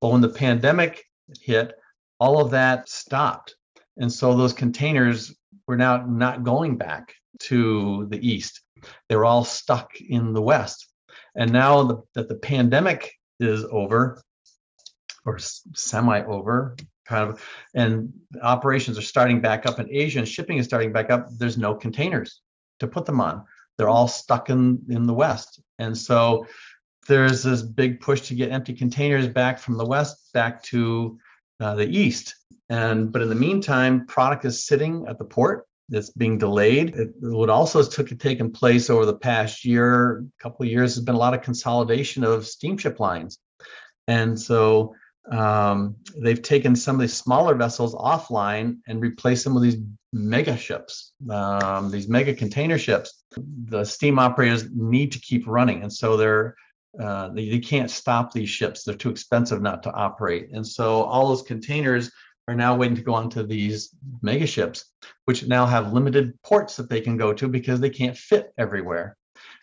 But 0.00 0.10
when 0.10 0.20
the 0.20 0.28
pandemic 0.28 1.04
hit, 1.40 1.74
all 2.20 2.40
of 2.40 2.50
that 2.50 2.88
stopped. 2.88 3.54
And 3.96 4.12
so 4.12 4.34
those 4.34 4.52
containers 4.52 5.34
were 5.66 5.76
now 5.76 6.04
not 6.06 6.44
going 6.44 6.76
back 6.76 7.14
to 7.40 8.06
the 8.10 8.26
East. 8.26 8.62
They 9.08 9.16
were 9.16 9.24
all 9.24 9.44
stuck 9.44 9.90
in 10.00 10.32
the 10.32 10.42
West. 10.42 10.86
And 11.34 11.52
now 11.52 11.82
the, 11.84 12.02
that 12.14 12.28
the 12.28 12.36
pandemic 12.36 13.12
is 13.40 13.64
over, 13.70 14.22
or 15.24 15.38
semi 15.38 16.22
over, 16.24 16.76
kind 17.06 17.30
of, 17.30 17.44
and 17.74 18.12
operations 18.42 18.98
are 18.98 19.02
starting 19.02 19.40
back 19.40 19.66
up 19.66 19.78
in 19.78 19.88
Asia 19.90 20.18
and 20.18 20.28
shipping 20.28 20.58
is 20.58 20.66
starting 20.66 20.92
back 20.92 21.10
up, 21.10 21.28
there's 21.38 21.58
no 21.58 21.74
containers 21.74 22.40
to 22.80 22.86
put 22.86 23.04
them 23.04 23.20
on. 23.20 23.44
They're 23.76 23.88
all 23.88 24.08
stuck 24.08 24.50
in, 24.50 24.80
in 24.88 25.06
the 25.06 25.14
West. 25.14 25.60
And 25.78 25.96
so 25.96 26.46
there's 27.06 27.42
this 27.42 27.62
big 27.62 28.00
push 28.00 28.22
to 28.22 28.34
get 28.34 28.52
empty 28.52 28.74
containers 28.74 29.28
back 29.28 29.58
from 29.58 29.76
the 29.76 29.86
West 29.86 30.30
back 30.34 30.62
to 30.64 31.18
uh, 31.60 31.74
the 31.74 31.86
East. 31.86 32.34
And 32.68 33.12
but 33.12 33.22
in 33.22 33.28
the 33.28 33.34
meantime, 33.34 34.06
product 34.06 34.44
is 34.44 34.66
sitting 34.66 35.06
at 35.08 35.18
the 35.18 35.24
port. 35.24 35.66
It's 35.90 36.10
being 36.10 36.36
delayed. 36.36 36.94
It, 36.94 37.14
what 37.20 37.48
also 37.48 37.78
has 37.78 37.88
took, 37.88 38.16
taken 38.18 38.50
place 38.50 38.90
over 38.90 39.06
the 39.06 39.16
past 39.16 39.64
year, 39.64 40.24
couple 40.38 40.66
of 40.66 40.70
years, 40.70 40.94
has 40.94 41.04
been 41.04 41.14
a 41.14 41.18
lot 41.18 41.32
of 41.32 41.40
consolidation 41.40 42.24
of 42.24 42.46
steamship 42.46 43.00
lines. 43.00 43.38
And 44.06 44.38
so 44.38 44.94
um, 45.30 45.96
they've 46.16 46.40
taken 46.40 46.76
some 46.76 46.96
of 46.96 47.00
these 47.00 47.14
smaller 47.14 47.54
vessels 47.54 47.94
offline 47.94 48.78
and 48.86 49.00
replaced 49.00 49.44
them 49.44 49.54
with 49.54 49.62
these 49.62 49.80
mega 50.12 50.56
ships, 50.56 51.12
um, 51.30 51.90
these 51.90 52.08
mega 52.08 52.34
container 52.34 52.78
ships. 52.78 53.22
The 53.36 53.84
steam 53.84 54.18
operators 54.18 54.70
need 54.70 55.12
to 55.12 55.20
keep 55.20 55.46
running, 55.46 55.82
and 55.82 55.92
so 55.92 56.16
they're 56.16 56.54
uh, 57.00 57.28
they, 57.28 57.48
they 57.48 57.58
can't 57.58 57.90
stop 57.90 58.32
these 58.32 58.48
ships. 58.48 58.84
They're 58.84 58.94
too 58.94 59.10
expensive 59.10 59.62
not 59.62 59.82
to 59.84 59.92
operate, 59.92 60.50
and 60.52 60.66
so 60.66 61.02
all 61.02 61.28
those 61.28 61.42
containers 61.42 62.10
are 62.48 62.54
now 62.54 62.74
waiting 62.74 62.96
to 62.96 63.02
go 63.02 63.14
onto 63.14 63.46
these 63.46 63.90
mega 64.22 64.46
ships, 64.46 64.86
which 65.26 65.46
now 65.46 65.66
have 65.66 65.92
limited 65.92 66.32
ports 66.42 66.76
that 66.76 66.88
they 66.88 67.00
can 67.00 67.18
go 67.18 67.34
to 67.34 67.46
because 67.46 67.78
they 67.78 67.90
can't 67.90 68.16
fit 68.16 68.52
everywhere. 68.56 69.18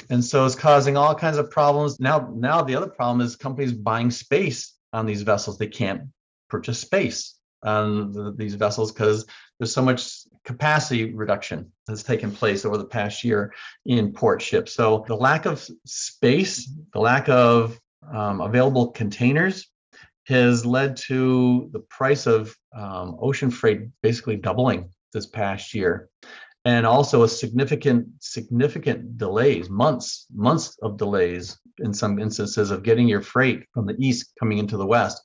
And 0.10 0.24
so 0.24 0.46
it's 0.46 0.56
causing 0.56 0.96
all 0.96 1.16
kinds 1.16 1.38
of 1.38 1.50
problems. 1.50 2.00
Now, 2.00 2.32
now 2.36 2.62
the 2.62 2.76
other 2.76 2.90
problem 2.90 3.22
is 3.22 3.36
companies 3.36 3.74
buying 3.74 4.12
space 4.12 4.76
on 4.94 5.08
these 5.08 5.24
vessels. 5.24 5.58
They 5.58 5.68
can't 5.68 6.04
purchase 6.48 6.80
space 6.80 7.36
on 7.64 8.12
the, 8.12 8.34
these 8.38 8.54
vessels 8.54 8.92
because 8.92 9.26
there's 9.60 9.74
so 9.74 9.82
much 9.82 10.22
capacity 10.44 11.14
reduction 11.14 11.72
that's 11.88 12.04
taken 12.04 12.32
place 12.32 12.66
over 12.66 12.78
the 12.78 12.86
past 12.86 13.24
year 13.24 13.54
in 13.86 14.14
port 14.14 14.42
ships. 14.42 14.74
So 14.74 15.04
the 15.08 15.16
lack 15.16 15.46
of 15.46 15.68
space, 15.86 16.72
the 16.94 17.00
lack 17.00 17.30
of 17.30 17.80
um, 18.14 18.42
available 18.42 18.92
containers 18.92 19.68
has 20.28 20.66
led 20.66 20.98
to 20.98 21.70
the 21.72 21.80
price 21.80 22.28
of 22.28 22.56
um, 22.76 23.18
ocean 23.22 23.52
freight 23.52 23.82
basically 24.02 24.36
doubling 24.36 24.90
this 25.14 25.26
past 25.26 25.74
year 25.74 26.10
and 26.66 26.86
also 26.86 27.24
a 27.24 27.30
significant 27.30 28.08
significant 28.20 29.18
delays 29.18 29.70
months 29.70 30.26
months 30.34 30.78
of 30.82 30.98
delays 30.98 31.58
in 31.80 31.94
some 31.94 32.20
instances 32.20 32.72
of 32.72 32.84
getting 32.84 33.08
your 33.08 33.22
freight 33.22 33.64
from 33.72 33.86
the 33.86 33.96
east 34.00 34.34
coming 34.40 34.58
into 34.58 34.78
the 34.78 34.86
west 34.86 35.22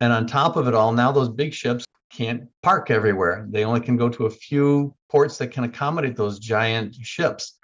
and 0.00 0.12
on 0.12 0.26
top 0.26 0.56
of 0.56 0.68
it 0.68 0.74
all 0.74 0.92
now 0.92 1.10
those 1.10 1.30
big 1.30 1.52
ships 1.52 1.85
can't 2.16 2.48
park 2.62 2.90
everywhere 2.90 3.46
they 3.50 3.64
only 3.64 3.80
can 3.80 3.96
go 3.96 4.08
to 4.08 4.26
a 4.26 4.30
few 4.30 4.94
ports 5.10 5.38
that 5.38 5.48
can 5.48 5.64
accommodate 5.64 6.16
those 6.16 6.38
giant 6.38 6.94
ships 6.94 7.58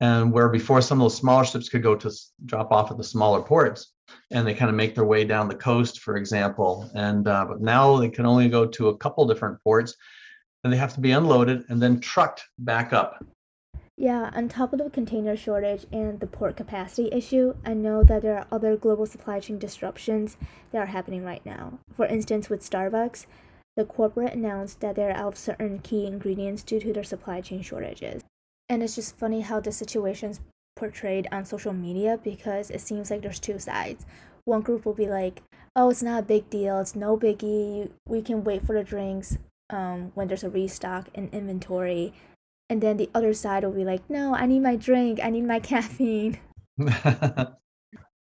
and 0.00 0.32
where 0.32 0.48
before 0.48 0.82
some 0.82 1.00
of 1.00 1.04
those 1.04 1.16
smaller 1.16 1.44
ships 1.44 1.68
could 1.68 1.82
go 1.82 1.94
to 1.94 2.10
drop 2.44 2.72
off 2.72 2.90
at 2.90 2.96
the 2.96 3.04
smaller 3.04 3.40
ports 3.40 3.92
and 4.32 4.46
they 4.46 4.54
kind 4.54 4.68
of 4.68 4.74
make 4.74 4.94
their 4.94 5.04
way 5.04 5.24
down 5.24 5.48
the 5.48 5.54
coast 5.54 6.00
for 6.00 6.16
example 6.16 6.90
and 6.94 7.28
uh, 7.28 7.44
but 7.44 7.60
now 7.60 7.96
they 7.96 8.08
can 8.08 8.26
only 8.26 8.48
go 8.48 8.66
to 8.66 8.88
a 8.88 8.96
couple 8.96 9.26
different 9.26 9.62
ports 9.62 9.94
and 10.64 10.72
they 10.72 10.76
have 10.76 10.94
to 10.94 11.00
be 11.00 11.12
unloaded 11.12 11.64
and 11.68 11.80
then 11.82 12.00
trucked 12.00 12.44
back 12.58 12.92
up. 12.92 13.24
Yeah, 13.96 14.30
on 14.34 14.48
top 14.48 14.72
of 14.72 14.78
the 14.78 14.90
container 14.90 15.36
shortage 15.36 15.86
and 15.92 16.18
the 16.18 16.26
port 16.26 16.56
capacity 16.56 17.10
issue, 17.12 17.54
I 17.64 17.74
know 17.74 18.02
that 18.04 18.22
there 18.22 18.38
are 18.38 18.46
other 18.50 18.76
global 18.76 19.06
supply 19.06 19.38
chain 19.38 19.58
disruptions 19.58 20.36
that 20.72 20.78
are 20.78 20.86
happening 20.86 21.24
right 21.24 21.44
now. 21.44 21.78
For 21.94 22.06
instance, 22.06 22.48
with 22.48 22.68
Starbucks, 22.68 23.26
the 23.76 23.84
corporate 23.84 24.34
announced 24.34 24.80
that 24.80 24.96
they're 24.96 25.16
out 25.16 25.32
of 25.32 25.38
certain 25.38 25.78
key 25.78 26.06
ingredients 26.06 26.62
due 26.62 26.80
to 26.80 26.92
their 26.92 27.04
supply 27.04 27.40
chain 27.40 27.62
shortages. 27.62 28.22
And 28.68 28.82
it's 28.82 28.94
just 28.94 29.16
funny 29.16 29.40
how 29.40 29.60
the 29.60 29.72
situation's 29.72 30.40
portrayed 30.76 31.28
on 31.32 31.44
social 31.44 31.72
media 31.72 32.18
because 32.22 32.70
it 32.70 32.80
seems 32.80 33.10
like 33.10 33.22
there's 33.22 33.40
two 33.40 33.58
sides. 33.58 34.06
One 34.44 34.62
group 34.62 34.84
will 34.84 34.94
be 34.94 35.06
like, 35.06 35.42
oh, 35.76 35.90
it's 35.90 36.02
not 36.02 36.20
a 36.20 36.26
big 36.26 36.50
deal, 36.50 36.80
it's 36.80 36.96
no 36.96 37.16
biggie, 37.16 37.90
we 38.06 38.22
can 38.22 38.44
wait 38.44 38.62
for 38.62 38.74
the 38.74 38.84
drinks 38.84 39.38
um, 39.70 40.12
when 40.14 40.28
there's 40.28 40.44
a 40.44 40.50
restock 40.50 41.08
in 41.14 41.28
inventory. 41.28 42.12
And 42.68 42.80
then 42.80 42.96
the 42.96 43.10
other 43.14 43.34
side 43.34 43.64
will 43.64 43.72
be 43.72 43.84
like, 43.84 44.08
no, 44.08 44.34
I 44.34 44.46
need 44.46 44.60
my 44.60 44.76
drink, 44.76 45.20
I 45.22 45.30
need 45.30 45.44
my 45.44 45.60
caffeine. 45.72 46.38
a 46.78 47.54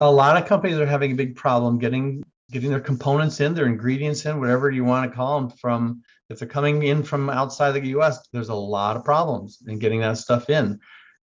lot 0.01 0.37
of 0.37 0.47
companies 0.47 0.77
are 0.77 0.85
having 0.85 1.11
a 1.11 1.15
big 1.15 1.35
problem 1.35 1.79
getting 1.79 2.23
getting 2.51 2.69
their 2.69 2.79
components 2.79 3.39
in, 3.39 3.53
their 3.53 3.65
ingredients 3.65 4.25
in, 4.25 4.39
whatever 4.39 4.69
you 4.71 4.83
want 4.83 5.09
to 5.09 5.15
call 5.15 5.39
them 5.39 5.49
from 5.49 6.01
if 6.29 6.39
they're 6.39 6.47
coming 6.47 6.83
in 6.83 7.03
from 7.03 7.29
outside 7.29 7.71
the 7.71 7.87
US, 7.99 8.27
there's 8.31 8.49
a 8.49 8.55
lot 8.55 8.95
of 8.95 9.03
problems 9.03 9.59
in 9.67 9.79
getting 9.79 10.01
that 10.01 10.17
stuff 10.17 10.49
in. 10.49 10.79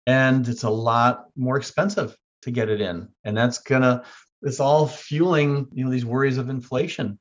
And 0.05 0.47
it's 0.47 0.63
a 0.63 0.69
lot 0.69 1.25
more 1.35 1.57
expensive 1.57 2.15
to 2.43 2.51
get 2.51 2.69
it 2.69 2.81
in. 2.81 3.09
And 3.23 3.35
that's 3.35 3.59
gonna 3.59 4.03
it's 4.41 4.59
all 4.59 4.87
fueling, 4.87 5.67
you 5.71 5.85
know, 5.85 5.91
these 5.91 6.05
worries 6.05 6.37
of 6.37 6.49
inflation 6.49 7.17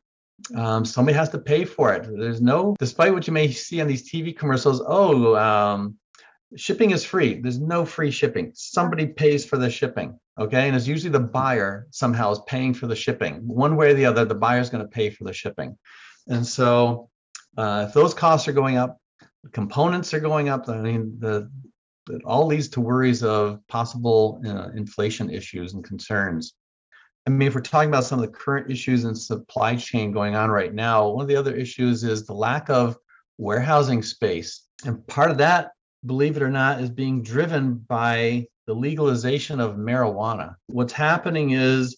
um, 0.55 0.85
somebody 0.85 1.17
has 1.17 1.29
to 1.31 1.39
pay 1.39 1.65
for 1.65 1.93
it. 1.95 2.07
There's 2.09 2.41
no, 2.41 2.77
despite 2.79 3.13
what 3.13 3.27
you 3.27 3.33
may 3.33 3.51
see 3.51 3.81
on 3.81 3.87
these 3.87 4.11
TV 4.11 4.37
commercials, 4.37 4.83
oh, 4.87 5.37
um, 5.37 5.97
shipping 6.57 6.91
is 6.91 7.05
free. 7.05 7.41
There's 7.41 7.61
no 7.61 7.85
free 7.85 8.11
shipping. 8.11 8.53
Somebody 8.55 9.07
pays 9.07 9.45
for 9.45 9.59
the 9.59 9.71
shipping. 9.71 10.19
Okay. 10.39 10.67
And 10.67 10.77
it's 10.77 10.87
usually 10.87 11.11
the 11.11 11.21
buyer 11.21 11.87
somehow 11.91 12.31
is 12.33 12.41
paying 12.47 12.75
for 12.75 12.87
the 12.87 12.97
shipping. 12.97 13.47
One 13.47 13.77
way 13.77 13.91
or 13.91 13.95
the 13.95 14.07
other, 14.07 14.25
the 14.25 14.35
buyer 14.35 14.61
is 14.61 14.71
going 14.71 14.85
to 14.85 14.89
pay 14.89 15.11
for 15.11 15.25
the 15.25 15.33
shipping. 15.33 15.79
And 16.29 16.47
so 16.47 17.11
uh, 17.57 17.87
if 17.89 17.95
those 17.95 18.15
costs 18.15 18.49
are 18.49 18.53
going 18.53 18.77
up, 18.77 18.99
components 19.53 20.15
are 20.15 20.21
going 20.21 20.49
up, 20.49 20.69
I 20.69 20.79
mean, 20.79 21.17
the, 21.19 21.51
it 22.11 22.23
all 22.25 22.47
leads 22.47 22.69
to 22.71 22.81
worries 22.81 23.23
of 23.23 23.61
possible 23.69 24.41
uh, 24.47 24.71
inflation 24.75 25.31
issues 25.31 25.75
and 25.75 25.85
concerns. 25.85 26.55
I 27.27 27.31
mean, 27.31 27.47
if 27.47 27.55
we're 27.55 27.61
talking 27.61 27.89
about 27.89 28.05
some 28.05 28.19
of 28.19 28.27
the 28.27 28.37
current 28.37 28.71
issues 28.71 29.05
in 29.05 29.15
supply 29.15 29.77
chain 29.77 30.11
going 30.11 30.35
on 30.35 30.51
right 30.51 30.75
now, 30.75 31.09
one 31.09 31.23
of 31.23 31.29
the 31.29 31.37
other 31.37 31.55
issues 31.55 32.03
is 32.03 32.27
the 32.27 32.33
lack 32.33 32.69
of 32.69 32.97
warehousing 33.39 34.03
space. 34.03 34.65
And 34.85 35.07
part 35.07 35.31
of 35.31 35.39
that, 35.39 35.71
believe 36.05 36.37
it 36.37 36.43
or 36.43 36.51
not, 36.51 36.81
is 36.81 36.91
being 36.91 37.23
driven 37.23 37.75
by 37.75 38.47
the 38.67 38.75
legalization 38.75 39.61
of 39.61 39.77
marijuana. 39.77 40.57
What's 40.69 40.93
happening 40.93 41.51
is 41.51 41.97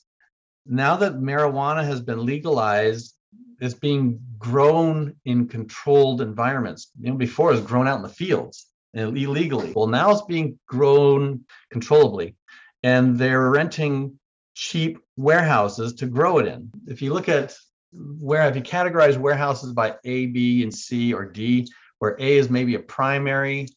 now 0.66 0.96
that 0.96 1.14
marijuana 1.14 1.84
has 1.84 2.00
been 2.00 2.24
legalized, 2.24 3.14
it's 3.60 3.74
being 3.74 4.20
grown 4.38 5.14
in 5.24 5.48
controlled 5.48 6.20
environments. 6.20 6.90
You 7.00 7.10
know, 7.10 7.16
before 7.16 7.50
it 7.50 7.56
was 7.56 7.60
grown 7.60 7.86
out 7.86 7.96
in 7.96 8.02
the 8.02 8.08
fields 8.08 8.66
illegally. 8.94 9.72
Well, 9.74 9.86
now 9.86 10.10
it's 10.10 10.22
being 10.22 10.58
grown 10.66 11.44
controllably, 11.70 12.36
and 12.82 13.18
they're 13.18 13.50
renting 13.50 14.18
cheap 14.54 14.98
warehouses 15.16 15.94
to 15.94 16.06
grow 16.06 16.38
it 16.38 16.46
in. 16.46 16.70
If 16.86 17.02
you 17.02 17.12
look 17.12 17.28
at 17.28 17.54
where, 17.92 18.48
if 18.48 18.56
you 18.56 18.62
categorize 18.62 19.16
warehouses 19.16 19.72
by 19.72 19.96
A, 20.04 20.26
B, 20.26 20.62
and 20.62 20.74
C 20.74 21.12
or 21.12 21.24
D, 21.24 21.68
where 21.98 22.16
A 22.18 22.36
is 22.36 22.50
maybe 22.50 22.74
a 22.74 22.80
primary 22.80 23.68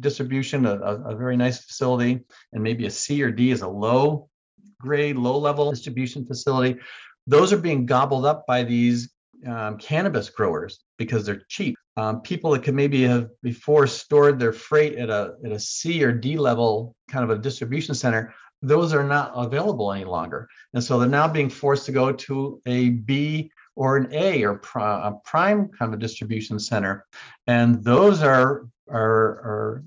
distribution, 0.00 0.66
a, 0.66 0.76
a, 0.76 1.16
very 1.16 1.36
nice 1.36 1.64
facility, 1.64 2.24
and 2.52 2.62
maybe 2.62 2.86
a 2.86 2.90
C 2.90 3.22
or 3.22 3.30
D 3.30 3.50
is 3.50 3.62
a 3.62 3.68
low 3.68 4.28
grade, 4.80 5.16
low 5.16 5.38
level 5.38 5.70
distribution 5.70 6.24
facility, 6.24 6.78
those 7.26 7.52
are 7.52 7.58
being 7.58 7.86
gobbled 7.86 8.24
up 8.24 8.46
by 8.46 8.62
these 8.62 9.10
um, 9.46 9.78
cannabis 9.78 10.30
growers 10.30 10.84
because 10.98 11.26
they're 11.26 11.42
cheap. 11.48 11.76
Um, 11.96 12.20
people 12.20 12.50
that 12.52 12.62
could 12.62 12.74
maybe 12.74 13.02
have 13.02 13.28
before 13.42 13.86
stored 13.86 14.38
their 14.38 14.52
freight 14.52 14.96
at 14.96 15.10
a 15.10 15.34
at 15.44 15.52
a 15.52 15.58
C 15.58 16.04
or 16.04 16.12
D 16.12 16.36
level 16.36 16.94
kind 17.10 17.24
of 17.24 17.36
a 17.36 17.40
distribution 17.40 17.94
center 17.94 18.34
those 18.62 18.92
are 18.94 19.04
not 19.04 19.32
available 19.34 19.92
any 19.92 20.04
longer. 20.04 20.48
And 20.74 20.82
so 20.82 20.98
they're 20.98 21.08
now 21.08 21.28
being 21.28 21.50
forced 21.50 21.86
to 21.86 21.92
go 21.92 22.12
to 22.12 22.60
a 22.66 22.90
B 22.90 23.50
or 23.74 23.96
an 23.96 24.08
A 24.12 24.44
or 24.44 24.60
a 24.76 25.12
prime 25.24 25.68
kind 25.68 25.92
of 25.92 26.00
distribution 26.00 26.58
center. 26.58 27.06
And 27.46 27.84
those 27.84 28.22
are, 28.22 28.66
are, 28.88 29.00
are 29.00 29.84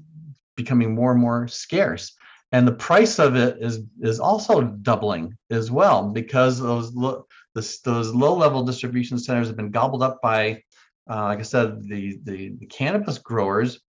becoming 0.56 0.94
more 0.94 1.12
and 1.12 1.22
more 1.22 1.48
scarce. 1.48 2.14
And 2.52 2.68
the 2.68 2.74
price 2.74 3.20
of 3.20 3.36
it 3.36 3.58
is, 3.62 3.82
is 4.02 4.20
also 4.20 4.62
doubling 4.62 5.38
as 5.52 5.70
well 5.70 6.10
because 6.10 6.60
those, 6.60 6.94
lo- 6.96 7.26
those 7.54 8.14
low 8.14 8.36
level 8.36 8.64
distribution 8.64 9.20
centers 9.20 9.48
have 9.48 9.58
been 9.58 9.72
gobbled 9.72 10.02
up 10.02 10.20
by 10.22 10.64
uh, 11.10 11.24
like 11.24 11.40
I 11.40 11.44
said, 11.44 11.84
the, 11.84 12.20
the 12.24 12.56
the 12.60 12.66
cannabis 12.68 13.18
growers 13.18 13.80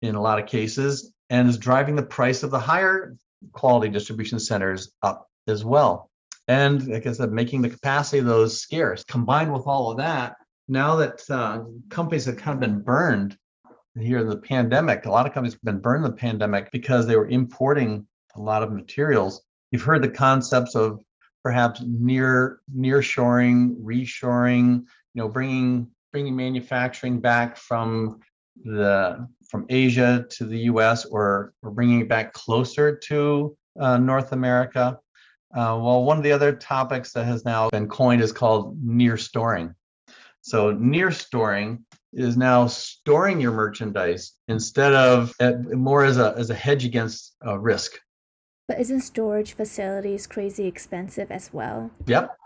in 0.00 0.14
a 0.14 0.22
lot 0.22 0.38
of 0.38 0.46
cases, 0.46 1.12
and 1.28 1.48
is 1.48 1.58
driving 1.58 1.96
the 1.96 2.02
price 2.02 2.42
of 2.42 2.50
the 2.50 2.58
higher 2.58 3.16
quality 3.52 3.88
distribution 3.88 4.38
centers 4.38 4.92
up 5.02 5.28
as 5.48 5.64
well. 5.64 6.10
And 6.46 6.86
like 6.86 7.06
I 7.06 7.12
said, 7.12 7.32
making 7.32 7.62
the 7.62 7.68
capacity 7.68 8.18
of 8.18 8.26
those 8.26 8.60
scarce. 8.60 9.04
Combined 9.04 9.52
with 9.52 9.66
all 9.66 9.90
of 9.90 9.98
that, 9.98 10.36
now 10.68 10.96
that 10.96 11.20
uh, 11.28 11.64
companies 11.90 12.26
have 12.26 12.36
kind 12.36 12.54
of 12.54 12.60
been 12.60 12.80
burned 12.80 13.36
here 13.96 14.18
in 14.18 14.28
the 14.28 14.36
pandemic, 14.36 15.06
a 15.06 15.10
lot 15.10 15.26
of 15.26 15.32
companies 15.32 15.54
have 15.54 15.62
been 15.62 15.80
burned 15.80 16.04
in 16.04 16.10
the 16.10 16.16
pandemic 16.16 16.70
because 16.70 17.06
they 17.06 17.16
were 17.16 17.28
importing 17.28 18.06
a 18.36 18.40
lot 18.40 18.62
of 18.62 18.72
materials. 18.72 19.42
You've 19.70 19.82
heard 19.82 20.02
the 20.02 20.08
concepts 20.08 20.74
of 20.74 21.00
perhaps 21.42 21.82
near 21.86 22.60
near 22.72 23.02
shoring, 23.02 23.76
reshoring, 23.76 24.84
you 25.14 25.22
know, 25.22 25.28
bringing 25.28 25.88
bringing 26.12 26.36
manufacturing 26.36 27.20
back 27.20 27.56
from 27.56 28.20
the 28.64 29.28
from 29.48 29.66
Asia 29.68 30.26
to 30.30 30.44
the 30.44 30.58
U.S. 30.60 31.04
or 31.04 31.52
or 31.62 31.70
bringing 31.70 32.00
it 32.00 32.08
back 32.08 32.32
closer 32.32 32.96
to 32.96 33.56
uh, 33.80 33.98
North 33.98 34.32
America. 34.32 34.98
Uh, 35.54 35.78
well, 35.80 36.04
one 36.04 36.18
of 36.18 36.22
the 36.22 36.32
other 36.32 36.52
topics 36.52 37.12
that 37.12 37.24
has 37.24 37.44
now 37.44 37.70
been 37.70 37.88
coined 37.88 38.20
is 38.20 38.32
called 38.32 38.76
near 38.82 39.16
storing. 39.16 39.74
So 40.42 40.72
near 40.72 41.10
storing 41.10 41.84
is 42.12 42.36
now 42.36 42.66
storing 42.66 43.40
your 43.40 43.52
merchandise 43.52 44.32
instead 44.48 44.94
of 44.94 45.32
uh, 45.40 45.52
more 45.72 46.04
as 46.04 46.18
a 46.18 46.34
as 46.36 46.50
a 46.50 46.54
hedge 46.54 46.84
against 46.84 47.34
uh, 47.46 47.58
risk. 47.58 47.98
But 48.66 48.80
isn't 48.80 49.00
storage 49.00 49.54
facilities 49.54 50.26
crazy 50.26 50.66
expensive 50.66 51.30
as 51.30 51.52
well? 51.52 51.90
Yep. 52.06 52.36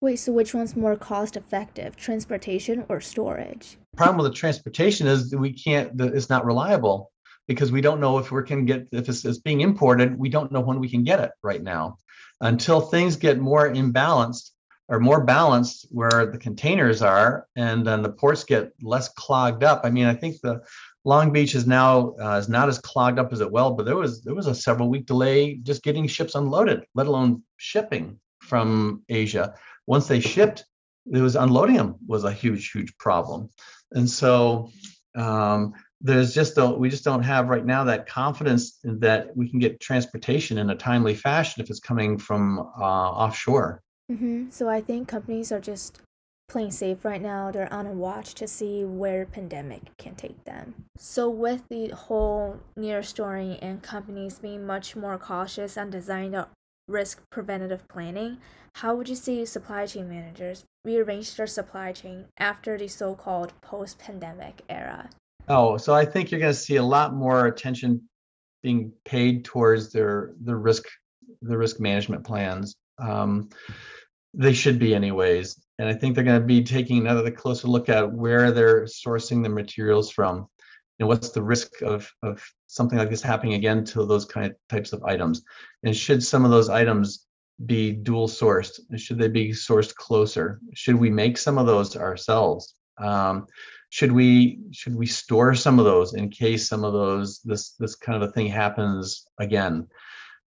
Wait, 0.00 0.16
so 0.16 0.30
which 0.30 0.54
one's 0.54 0.76
more 0.76 0.94
cost 0.94 1.36
effective, 1.36 1.96
transportation 1.96 2.84
or 2.88 3.00
storage? 3.00 3.76
Problem 3.96 4.18
with 4.18 4.30
the 4.30 4.36
transportation 4.36 5.08
is 5.08 5.30
that 5.30 5.38
we 5.38 5.52
can't. 5.52 6.00
It's 6.00 6.30
not 6.30 6.46
reliable 6.46 7.10
because 7.48 7.72
we 7.72 7.80
don't 7.80 7.98
know 7.98 8.18
if 8.18 8.30
we 8.30 8.42
can 8.44 8.64
get 8.64 8.86
if 8.92 9.08
it's, 9.08 9.24
it's 9.24 9.38
being 9.38 9.60
imported. 9.60 10.16
We 10.16 10.28
don't 10.28 10.52
know 10.52 10.60
when 10.60 10.78
we 10.78 10.88
can 10.88 11.02
get 11.02 11.20
it 11.20 11.32
right 11.42 11.62
now 11.62 11.98
until 12.40 12.80
things 12.80 13.16
get 13.16 13.40
more 13.40 13.68
imbalanced 13.68 14.50
or 14.88 14.98
more 14.98 15.22
balanced 15.22 15.86
where 15.90 16.26
the 16.26 16.38
containers 16.38 17.02
are 17.02 17.46
and 17.56 17.86
then 17.86 18.02
the 18.02 18.12
ports 18.12 18.44
get 18.44 18.72
less 18.80 19.08
clogged 19.10 19.62
up. 19.62 19.82
I 19.84 19.90
mean, 19.90 20.06
I 20.06 20.14
think 20.14 20.40
the 20.40 20.62
Long 21.04 21.32
Beach 21.32 21.54
is 21.54 21.66
now 21.66 22.14
uh, 22.20 22.36
is 22.36 22.48
not 22.48 22.68
as 22.68 22.78
clogged 22.78 23.18
up 23.18 23.32
as 23.32 23.40
it 23.40 23.50
well, 23.50 23.72
but 23.72 23.86
there 23.86 23.96
was 23.96 24.22
there 24.22 24.34
was 24.34 24.46
a 24.46 24.54
several 24.54 24.88
week 24.88 25.06
delay 25.06 25.54
just 25.54 25.82
getting 25.82 26.06
ships 26.06 26.34
unloaded, 26.34 26.84
let 26.94 27.06
alone 27.06 27.42
shipping 27.56 28.18
from 28.40 29.02
Asia. 29.08 29.54
Once 29.86 30.06
they 30.06 30.20
shipped, 30.20 30.64
it 31.10 31.20
was 31.20 31.36
unloading 31.36 31.76
them 31.76 31.96
was 32.06 32.24
a 32.24 32.32
huge 32.32 32.70
huge 32.70 32.96
problem, 32.98 33.48
and 33.92 34.08
so 34.08 34.70
um, 35.16 35.74
there's 36.00 36.34
just 36.34 36.58
a, 36.58 36.66
we 36.66 36.90
just 36.90 37.04
don't 37.04 37.22
have 37.22 37.48
right 37.48 37.64
now 37.64 37.84
that 37.84 38.06
confidence 38.06 38.78
that 38.84 39.36
we 39.36 39.48
can 39.48 39.58
get 39.58 39.80
transportation 39.80 40.58
in 40.58 40.70
a 40.70 40.76
timely 40.76 41.14
fashion 41.14 41.62
if 41.62 41.70
it's 41.70 41.80
coming 41.80 42.18
from 42.18 42.58
uh, 42.58 42.82
offshore. 42.82 43.82
Hmm 44.10 44.50
So 44.50 44.68
I 44.68 44.80
think 44.80 45.08
companies 45.08 45.52
are 45.52 45.60
just 45.60 46.00
playing 46.48 46.70
safe 46.70 47.04
right 47.04 47.20
now. 47.20 47.50
They're 47.50 47.72
on 47.72 47.86
a 47.86 47.92
watch 47.92 48.34
to 48.34 48.48
see 48.48 48.84
where 48.84 49.26
pandemic 49.26 49.96
can 49.98 50.14
take 50.14 50.44
them. 50.44 50.86
So 50.96 51.28
with 51.28 51.68
the 51.68 51.88
whole 51.88 52.60
near 52.76 53.02
storing 53.02 53.56
and 53.56 53.82
companies 53.82 54.38
being 54.38 54.66
much 54.66 54.96
more 54.96 55.18
cautious 55.18 55.76
on 55.76 55.90
designing 55.90 56.30
the 56.30 56.48
risk 56.88 57.20
preventative 57.30 57.86
planning, 57.88 58.38
how 58.76 58.94
would 58.94 59.08
you 59.08 59.14
see 59.14 59.44
supply 59.44 59.84
chain 59.84 60.08
managers 60.08 60.64
rearrange 60.84 61.34
their 61.34 61.46
supply 61.46 61.92
chain 61.92 62.26
after 62.38 62.78
the 62.78 62.88
so-called 62.88 63.52
post-pandemic 63.60 64.62
era? 64.70 65.10
Oh, 65.48 65.76
so 65.76 65.94
I 65.94 66.06
think 66.06 66.30
you're 66.30 66.40
going 66.40 66.52
to 66.52 66.58
see 66.58 66.76
a 66.76 66.82
lot 66.82 67.14
more 67.14 67.46
attention 67.46 68.08
being 68.62 68.92
paid 69.04 69.44
towards 69.44 69.92
their 69.92 70.32
the 70.42 70.56
risk 70.56 70.84
the 71.42 71.56
risk 71.56 71.78
management 71.78 72.24
plans. 72.24 72.74
Um, 72.98 73.50
they 74.34 74.52
should 74.52 74.78
be 74.78 74.94
anyways, 74.94 75.60
and 75.78 75.88
I 75.88 75.94
think 75.94 76.14
they're 76.14 76.24
going 76.24 76.40
to 76.40 76.46
be 76.46 76.62
taking 76.62 76.98
another 76.98 77.30
closer 77.30 77.68
look 77.68 77.88
at 77.88 78.12
where 78.12 78.52
they're 78.52 78.84
sourcing 78.84 79.42
the 79.42 79.48
materials 79.48 80.10
from. 80.10 80.48
and 80.98 81.08
what's 81.08 81.30
the 81.30 81.42
risk 81.42 81.82
of 81.82 82.10
of 82.22 82.44
something 82.66 82.98
like 82.98 83.10
this 83.10 83.22
happening 83.22 83.54
again 83.54 83.84
to 83.84 84.04
those 84.04 84.24
kind 84.24 84.46
of 84.46 84.56
types 84.68 84.92
of 84.92 85.02
items, 85.04 85.42
and 85.84 85.96
should 85.96 86.22
some 86.22 86.44
of 86.44 86.50
those 86.50 86.68
items 86.68 87.26
be 87.66 87.92
dual 87.92 88.28
sourced? 88.28 88.80
Should 88.96 89.18
they 89.18 89.28
be 89.28 89.50
sourced 89.50 89.94
closer? 89.94 90.60
Should 90.74 90.96
we 90.96 91.10
make 91.10 91.38
some 91.38 91.58
of 91.58 91.66
those 91.66 91.96
ourselves? 91.96 92.74
Um, 92.98 93.46
should 93.90 94.12
we 94.12 94.60
should 94.70 94.94
we 94.94 95.06
store 95.06 95.54
some 95.54 95.78
of 95.78 95.84
those 95.84 96.14
in 96.14 96.28
case 96.28 96.68
some 96.68 96.84
of 96.84 96.92
those 96.92 97.40
this 97.44 97.70
this 97.72 97.94
kind 97.94 98.22
of 98.22 98.28
a 98.28 98.32
thing 98.32 98.46
happens 98.46 99.26
again 99.38 99.86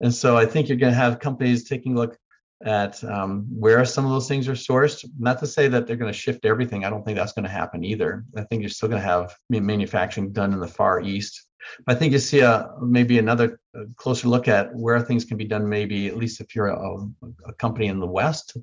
and 0.02 0.14
so 0.14 0.38
i 0.38 0.46
think 0.46 0.68
you're 0.68 0.78
going 0.78 0.94
to 0.94 1.00
have 1.00 1.20
companies 1.20 1.68
taking 1.68 1.94
a 1.94 1.96
look 1.96 2.18
at 2.66 3.04
um, 3.04 3.48
where 3.50 3.84
some 3.86 4.06
of 4.06 4.12
those 4.12 4.28
things 4.28 4.48
are 4.48 4.54
sourced. 4.54 5.06
Not 5.20 5.40
to 5.40 5.48
say 5.48 5.68
that 5.68 5.88
they're 5.88 5.96
going 5.96 6.12
to 6.12 6.18
shift 6.18 6.46
everything. 6.46 6.86
I 6.86 6.90
don't 6.90 7.04
think 7.04 7.18
that's 7.18 7.34
going 7.34 7.46
to 7.46 7.52
happen 7.52 7.84
either. 7.84 8.26
I 8.36 8.44
think 8.44 8.62
you're 8.62 8.70
still 8.70 8.90
going 8.90 9.02
to 9.02 9.08
have 9.08 9.36
manufacturing 9.50 10.32
done 10.32 10.54
in 10.54 10.60
the 10.60 10.68
far 10.68 11.02
east. 11.02 11.48
But 11.86 11.96
i 11.96 12.00
think 12.00 12.12
you 12.12 12.20
see 12.20 12.40
a 12.40 12.70
maybe 12.82 13.20
another 13.20 13.60
uh, 13.78 13.84
closer 13.96 14.28
look 14.28 14.48
at 14.48 14.76
where 14.76 15.00
things 15.00 15.26
can 15.26 15.38
be 15.38 15.46
done 15.46 15.70
maybe 15.70 16.08
at 16.08 16.18
least 16.18 16.42
if 16.42 16.56
you're 16.56 16.68
a, 16.68 16.98
a 17.46 17.54
company 17.54 17.88
in 17.88 18.00
the 18.00 18.08
west. 18.08 18.58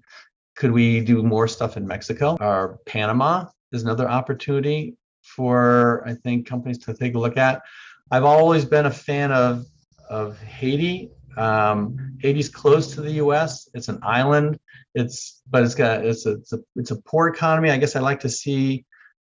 Could 0.57 0.73
we 0.73 1.01
do 1.01 1.23
more 1.23 1.47
stuff 1.47 1.77
in 1.77 1.87
mexico? 1.87 2.37
Or 2.41 2.81
panama 2.87 3.47
is 3.73 3.83
another 3.83 4.09
opportunity 4.09 4.97
for 5.23 6.03
I 6.07 6.15
think 6.15 6.49
companies 6.49 6.79
to 6.79 6.95
take 6.95 7.15
a 7.15 7.19
look 7.19 7.37
at. 7.37 7.63
I've 8.11 8.25
always 8.25 8.65
been 8.65 8.87
a 8.87 8.91
fan 8.91 9.31
of 9.33 9.67
of 10.09 10.41
Haiti. 10.41 11.11
Um, 11.39 12.17
Haiti's 12.21 12.49
close 12.49 12.95
to 12.95 13.01
the 13.01 13.13
U.S. 13.13 13.69
It's 13.75 13.89
an 13.89 14.01
island. 14.03 14.59
It's 14.95 15.43
but 15.49 15.63
it's 15.63 15.75
got 15.75 16.05
it's 16.05 16.27
a 16.27 16.33
it's 16.33 16.53
a, 16.53 16.59
it's 16.77 16.91
a 16.91 17.01
poor 17.03 17.29
economy. 17.29 17.71
I 17.71 17.77
guess 17.77 17.97
I 17.97 18.01
like 18.01 18.21
to 18.21 18.29
see 18.29 18.85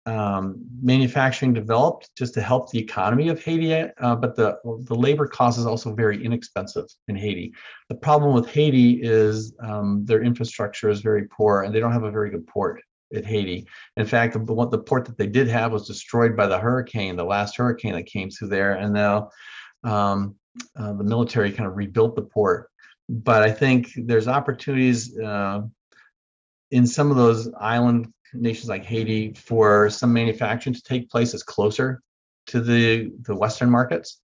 um, 0.06 0.66
manufacturing 0.82 1.54
developed 1.54 2.10
just 2.18 2.34
to 2.36 2.42
help 2.42 2.72
the 2.72 2.80
economy 2.80 3.28
of 3.28 3.44
Haiti. 3.44 3.74
Uh, 3.74 4.16
but 4.16 4.36
the 4.36 4.58
the 4.86 4.96
labor 4.96 5.28
cost 5.28 5.60
is 5.60 5.66
also 5.66 5.94
very 5.94 6.24
inexpensive 6.24 6.86
in 7.10 7.16
Haiti. 7.16 7.54
The 7.90 7.96
problem 7.96 8.34
with 8.34 8.48
Haiti 8.48 9.02
is 9.04 9.54
um, 9.60 10.06
their 10.06 10.24
infrastructure 10.24 10.90
is 10.90 11.02
very 11.02 11.28
poor 11.28 11.64
and 11.64 11.76
they 11.76 11.82
don't 11.82 11.92
have 11.92 12.04
a 12.04 12.12
very 12.12 12.30
good 12.30 12.48
port 12.48 12.82
at 13.14 13.26
Haiti. 13.26 13.68
In 13.96 14.06
fact, 14.06 14.34
the, 14.34 14.68
the 14.70 14.80
port 14.80 15.06
that 15.06 15.18
they 15.18 15.28
did 15.28 15.48
have 15.48 15.72
was 15.72 15.88
destroyed 15.88 16.36
by 16.36 16.48
the 16.48 16.60
hurricane, 16.60 17.16
the 17.16 17.24
last 17.24 17.58
hurricane 17.58 17.94
that 17.94 18.06
came 18.06 18.30
through 18.30 18.50
there, 18.50 18.74
and 18.74 18.94
now 18.94 19.30
um, 19.84 20.36
uh, 20.76 20.94
the 20.94 21.04
military 21.04 21.52
kind 21.52 21.68
of 21.68 21.76
rebuilt 21.76 22.16
the 22.16 22.22
port. 22.22 22.70
But 23.10 23.44
I 23.44 23.52
think 23.52 23.92
there's 23.96 24.28
opportunities 24.28 25.18
uh, 25.18 25.62
in 26.72 26.86
some 26.86 27.10
of 27.10 27.18
those 27.18 27.50
island 27.60 28.12
nations 28.34 28.70
like 28.70 28.84
Haiti 28.84 29.34
for 29.34 29.90
some 29.90 30.12
manufacturing 30.12 30.74
to 30.74 30.82
take 30.84 31.10
place 31.10 31.32
that's 31.32 31.44
closer 31.44 32.02
to 32.48 32.62
the 32.62 33.12
the 33.22 33.36
Western 33.36 33.70
markets. 33.70 34.22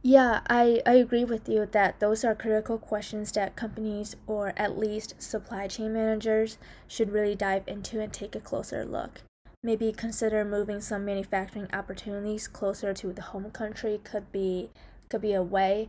Yeah, 0.00 0.40
I, 0.46 0.80
I 0.86 0.94
agree 0.94 1.24
with 1.24 1.48
you 1.48 1.66
that 1.66 1.98
those 1.98 2.24
are 2.24 2.34
critical 2.34 2.78
questions 2.78 3.32
that 3.32 3.56
companies 3.56 4.14
or 4.28 4.52
at 4.56 4.78
least 4.78 5.20
supply 5.20 5.66
chain 5.66 5.92
managers 5.92 6.56
should 6.86 7.10
really 7.10 7.34
dive 7.34 7.64
into 7.66 8.00
and 8.00 8.12
take 8.12 8.36
a 8.36 8.40
closer 8.40 8.84
look. 8.84 9.22
Maybe 9.60 9.90
consider 9.90 10.44
moving 10.44 10.80
some 10.80 11.04
manufacturing 11.04 11.66
opportunities 11.72 12.46
closer 12.46 12.94
to 12.94 13.12
the 13.12 13.22
home 13.22 13.50
country 13.50 14.00
could 14.04 14.30
be 14.30 14.70
could 15.08 15.22
be 15.22 15.32
a 15.32 15.42
way. 15.42 15.88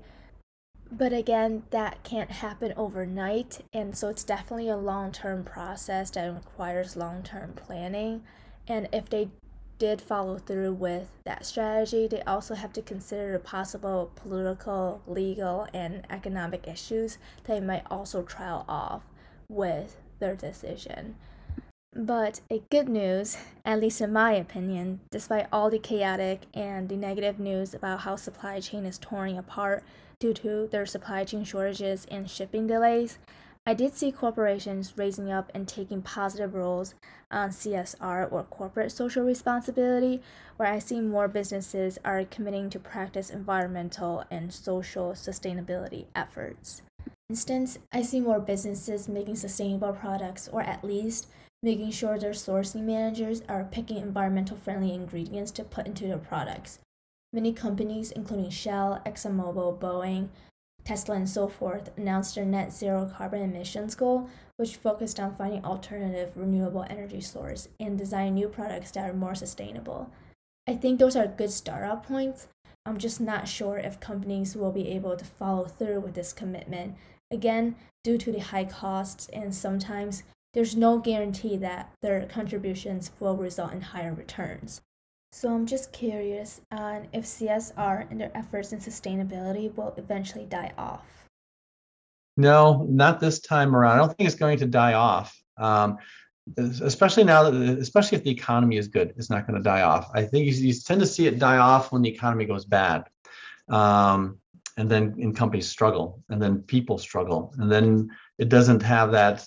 But 0.92 1.14
again, 1.14 1.64
that 1.70 2.04
can't 2.04 2.32
happen 2.32 2.74
overnight, 2.76 3.60
and 3.72 3.96
so 3.96 4.10
it's 4.10 4.24
definitely 4.24 4.70
a 4.70 4.78
long-term 4.78 5.44
process 5.44 6.10
that 6.12 6.34
requires 6.34 6.96
long-term 6.96 7.54
planning. 7.54 8.24
And 8.68 8.90
if 8.92 9.08
they 9.10 9.30
did 9.78 10.02
follow 10.02 10.38
through 10.38 10.74
with 10.74 11.10
that 11.26 11.46
strategy, 11.46 12.08
they 12.08 12.22
also 12.24 12.56
have 12.56 12.74
to 12.74 12.82
consider 12.82 13.32
the 13.32 13.40
possible 13.40 14.12
political, 14.16 15.02
legal, 15.08 15.68
and 15.74 16.06
economic 16.10 16.68
issues 16.68 17.18
they 17.46 17.60
might 17.60 17.84
also 17.90 18.24
trail 18.24 18.66
off 18.68 19.04
with 19.48 19.96
their 20.20 20.36
decision. 20.36 21.16
But 21.96 22.42
a 22.52 22.62
good 22.70 22.88
news, 22.88 23.38
at 23.66 23.80
least 23.80 24.00
in 24.00 24.14
my 24.14 24.34
opinion, 24.34 25.00
despite 25.10 25.48
all 25.52 25.70
the 25.72 25.80
chaotic 25.80 26.42
and 26.54 26.88
the 26.88 26.96
negative 26.96 27.40
news 27.40 27.74
about 27.74 28.02
how 28.02 28.16
supply 28.16 28.60
chain 28.60 28.86
is 28.86 29.00
tearing 29.00 29.38
apart 29.38 29.84
due 30.20 30.34
to 30.36 30.68
their 30.68 30.86
supply 30.86 31.24
chain 31.24 31.44
shortages 31.44 32.06
and 32.12 32.30
shipping 32.30 32.68
delays, 32.68 33.18
I 33.66 33.74
did 33.74 33.96
see 33.96 34.12
corporations 34.12 34.94
raising 34.98 35.32
up 35.32 35.52
and 35.54 35.68
taking 35.68 36.02
positive 36.02 36.54
roles 36.54 36.94
on 37.32 37.50
CSR 37.50 38.32
or 38.32 38.44
corporate 38.44 38.92
social 38.92 39.24
responsibility, 39.24 40.22
where 40.58 40.72
I 40.72 40.80
see 40.80 41.02
more 41.02 41.28
businesses 41.28 41.98
are 42.06 42.24
committing 42.24 42.70
to 42.70 42.80
practice 42.80 43.30
environmental 43.30 44.24
and 44.30 44.54
social 44.54 45.14
sustainability 45.14 46.06
efforts. 46.16 46.84
For 47.04 47.12
instance, 47.30 47.80
I 47.92 48.04
see 48.04 48.22
more 48.22 48.40
businesses 48.40 49.08
making 49.08 49.36
sustainable 49.36 49.94
products 49.94 50.48
or 50.48 50.62
at 50.62 50.84
least 50.84 51.28
making 51.62 51.92
sure 51.92 52.18
their 52.18 52.32
sourcing 52.32 52.84
managers 52.84 53.42
are 53.50 53.64
picking 53.64 53.98
environmental 53.98 54.58
friendly 54.58 54.94
ingredients 54.94 55.52
to 55.52 55.64
put 55.64 55.86
into 55.86 56.08
their 56.08 56.18
products. 56.18 56.80
Many 57.34 57.54
companies, 57.54 58.12
including 58.12 58.50
Shell, 58.50 59.02
ExxonMobil, 59.06 59.80
Boeing, 59.80 60.30
Tesla, 60.84 61.16
and 61.16 61.30
so 61.30 61.48
forth, 61.48 61.92
announced 61.98 62.36
their 62.36 62.46
net 62.46 62.74
zero 62.74 63.12
carbon 63.16 63.42
emissions 63.42 63.94
goal, 63.94 64.30
which 64.58 64.78
focused 64.78 65.20
on 65.20 65.36
finding 65.36 65.64
alternative 65.64 66.32
renewable 66.36 66.86
energy 66.90 67.22
source 67.22 67.68
and 67.80 67.98
designing 67.98 68.34
new 68.36 68.48
products 68.48 68.92
that 68.92 69.08
are 69.08 69.14
more 69.14 69.36
sustainable. 69.36 70.12
I 70.68 70.76
think 70.76 71.00
those 71.00 71.16
are 71.16 71.28
good 71.28 71.52
startup 71.52 72.06
points. 72.06 72.48
I'm 72.86 72.98
just 72.98 73.22
not 73.22 73.48
sure 73.48 73.78
if 73.78 74.00
companies 74.00 74.56
will 74.56 74.72
be 74.72 74.88
able 74.90 75.16
to 75.16 75.26
follow 75.26 75.66
through 75.66 76.00
with 76.00 76.16
this 76.16 76.34
commitment. 76.34 76.96
Again, 77.30 77.76
due 78.04 78.18
to 78.18 78.32
the 78.32 78.40
high 78.40 78.66
costs 78.66 79.30
and 79.32 79.54
sometimes 79.54 80.24
there's 80.54 80.76
no 80.76 80.98
guarantee 81.00 81.58
that 81.58 81.92
their 82.02 82.26
contributions 82.26 83.12
will 83.20 83.38
result 83.38 83.74
in 83.74 83.82
higher 83.82 84.14
returns. 84.14 84.82
So 85.32 85.54
I'm 85.54 85.68
just 85.68 85.92
curious 85.94 86.62
on 86.72 87.08
if 87.14 87.26
CSR 87.26 88.10
and 88.10 88.20
their 88.20 88.32
efforts 88.36 88.74
in 88.74 88.80
sustainability 88.80 89.74
will 89.76 89.94
eventually 89.98 90.46
die 90.46 90.74
off. 90.78 91.28
No, 92.36 92.88
not 92.90 93.20
this 93.20 93.40
time 93.40 93.76
around. 93.76 93.94
I 93.94 93.98
don't 93.98 94.18
think 94.18 94.28
it's 94.28 94.40
going 94.40 94.58
to 94.60 94.66
die 94.66 94.94
off. 94.94 95.38
Um, 95.58 95.98
especially 96.58 97.26
now 97.26 97.50
that, 97.50 97.78
especially 97.78 98.18
if 98.18 98.24
the 98.24 98.32
economy 98.32 98.78
is 98.78 98.88
good, 98.88 99.14
it's 99.18 99.30
not 99.30 99.46
going 99.46 99.58
to 99.58 99.64
die 99.64 99.82
off. 99.82 100.10
I 100.14 100.24
think 100.24 100.46
you, 100.46 100.54
you 100.54 100.74
tend 100.74 101.02
to 101.02 101.08
see 101.08 101.28
it 101.28 101.38
die 101.38 101.58
off 101.58 101.92
when 101.92 102.02
the 102.02 102.10
economy 102.10 102.46
goes 102.46 102.66
bad. 102.66 103.04
Um, 103.68 104.40
and 104.78 104.90
then 104.90 105.16
in 105.18 105.34
companies 105.34 105.70
struggle 105.70 106.24
and 106.30 106.42
then 106.42 106.60
people 106.64 106.98
struggle 106.98 107.54
and 107.58 107.72
then 107.72 108.10
it 108.38 108.50
doesn't 108.50 108.82
have 108.82 109.12
that 109.12 109.46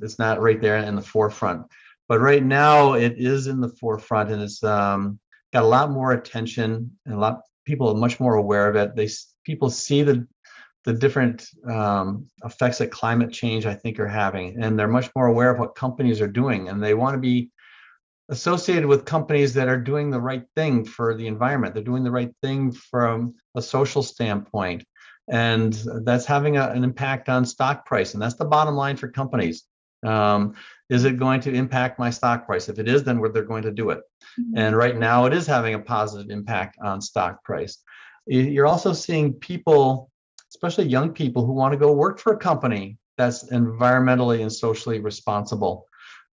it's 0.00 0.18
not 0.18 0.40
right 0.40 0.60
there 0.60 0.76
in 0.76 0.94
the 0.94 1.02
forefront 1.02 1.66
but 2.08 2.20
right 2.20 2.44
now 2.44 2.94
it 2.94 3.14
is 3.16 3.46
in 3.46 3.60
the 3.60 3.68
forefront 3.68 4.30
and 4.30 4.42
it's 4.42 4.62
um, 4.64 5.18
got 5.52 5.62
a 5.62 5.66
lot 5.66 5.90
more 5.90 6.12
attention 6.12 6.90
and 7.06 7.14
a 7.14 7.18
lot 7.18 7.40
people 7.64 7.88
are 7.88 7.94
much 7.94 8.20
more 8.20 8.34
aware 8.34 8.68
of 8.68 8.76
it 8.76 8.96
they 8.96 9.08
people 9.44 9.70
see 9.70 10.02
the 10.02 10.26
the 10.84 10.92
different 10.94 11.46
um, 11.70 12.26
effects 12.44 12.78
that 12.78 12.90
climate 12.90 13.32
change 13.32 13.66
i 13.66 13.74
think 13.74 13.98
are 13.98 14.08
having 14.08 14.62
and 14.62 14.78
they're 14.78 14.88
much 14.88 15.10
more 15.14 15.26
aware 15.26 15.50
of 15.50 15.58
what 15.58 15.74
companies 15.74 16.20
are 16.20 16.28
doing 16.28 16.68
and 16.68 16.82
they 16.82 16.94
want 16.94 17.14
to 17.14 17.20
be 17.20 17.50
associated 18.30 18.86
with 18.86 19.04
companies 19.04 19.52
that 19.54 19.68
are 19.68 19.76
doing 19.76 20.08
the 20.08 20.20
right 20.20 20.44
thing 20.54 20.84
for 20.84 21.14
the 21.16 21.26
environment. 21.26 21.74
They're 21.74 21.82
doing 21.82 22.04
the 22.04 22.12
right 22.12 22.32
thing 22.42 22.70
from 22.72 23.34
a 23.56 23.62
social 23.62 24.02
standpoint. 24.02 24.84
And 25.28 25.72
that's 26.04 26.26
having 26.26 26.56
a, 26.56 26.68
an 26.68 26.82
impact 26.82 27.28
on 27.28 27.44
stock 27.44 27.86
price. 27.86 28.14
And 28.14 28.22
that's 28.22 28.34
the 28.34 28.44
bottom 28.44 28.74
line 28.74 28.96
for 28.96 29.08
companies. 29.08 29.64
Um, 30.04 30.54
is 30.88 31.04
it 31.04 31.18
going 31.18 31.40
to 31.42 31.52
impact 31.52 31.98
my 31.98 32.10
stock 32.10 32.46
price? 32.46 32.68
If 32.68 32.78
it 32.78 32.88
is, 32.88 33.04
then 33.04 33.20
they're 33.32 33.42
going 33.42 33.62
to 33.62 33.70
do 33.70 33.90
it. 33.90 34.00
Mm-hmm. 34.40 34.58
And 34.58 34.76
right 34.76 34.96
now, 34.96 35.26
it 35.26 35.32
is 35.32 35.46
having 35.46 35.74
a 35.74 35.78
positive 35.78 36.30
impact 36.30 36.78
on 36.82 37.00
stock 37.00 37.44
price. 37.44 37.78
You're 38.26 38.66
also 38.66 38.92
seeing 38.92 39.34
people, 39.34 40.10
especially 40.52 40.86
young 40.86 41.12
people, 41.12 41.46
who 41.46 41.52
want 41.52 41.72
to 41.72 41.78
go 41.78 41.92
work 41.92 42.18
for 42.18 42.32
a 42.32 42.38
company 42.38 42.98
that's 43.16 43.50
environmentally 43.50 44.40
and 44.40 44.52
socially 44.52 44.98
responsible 44.98 45.86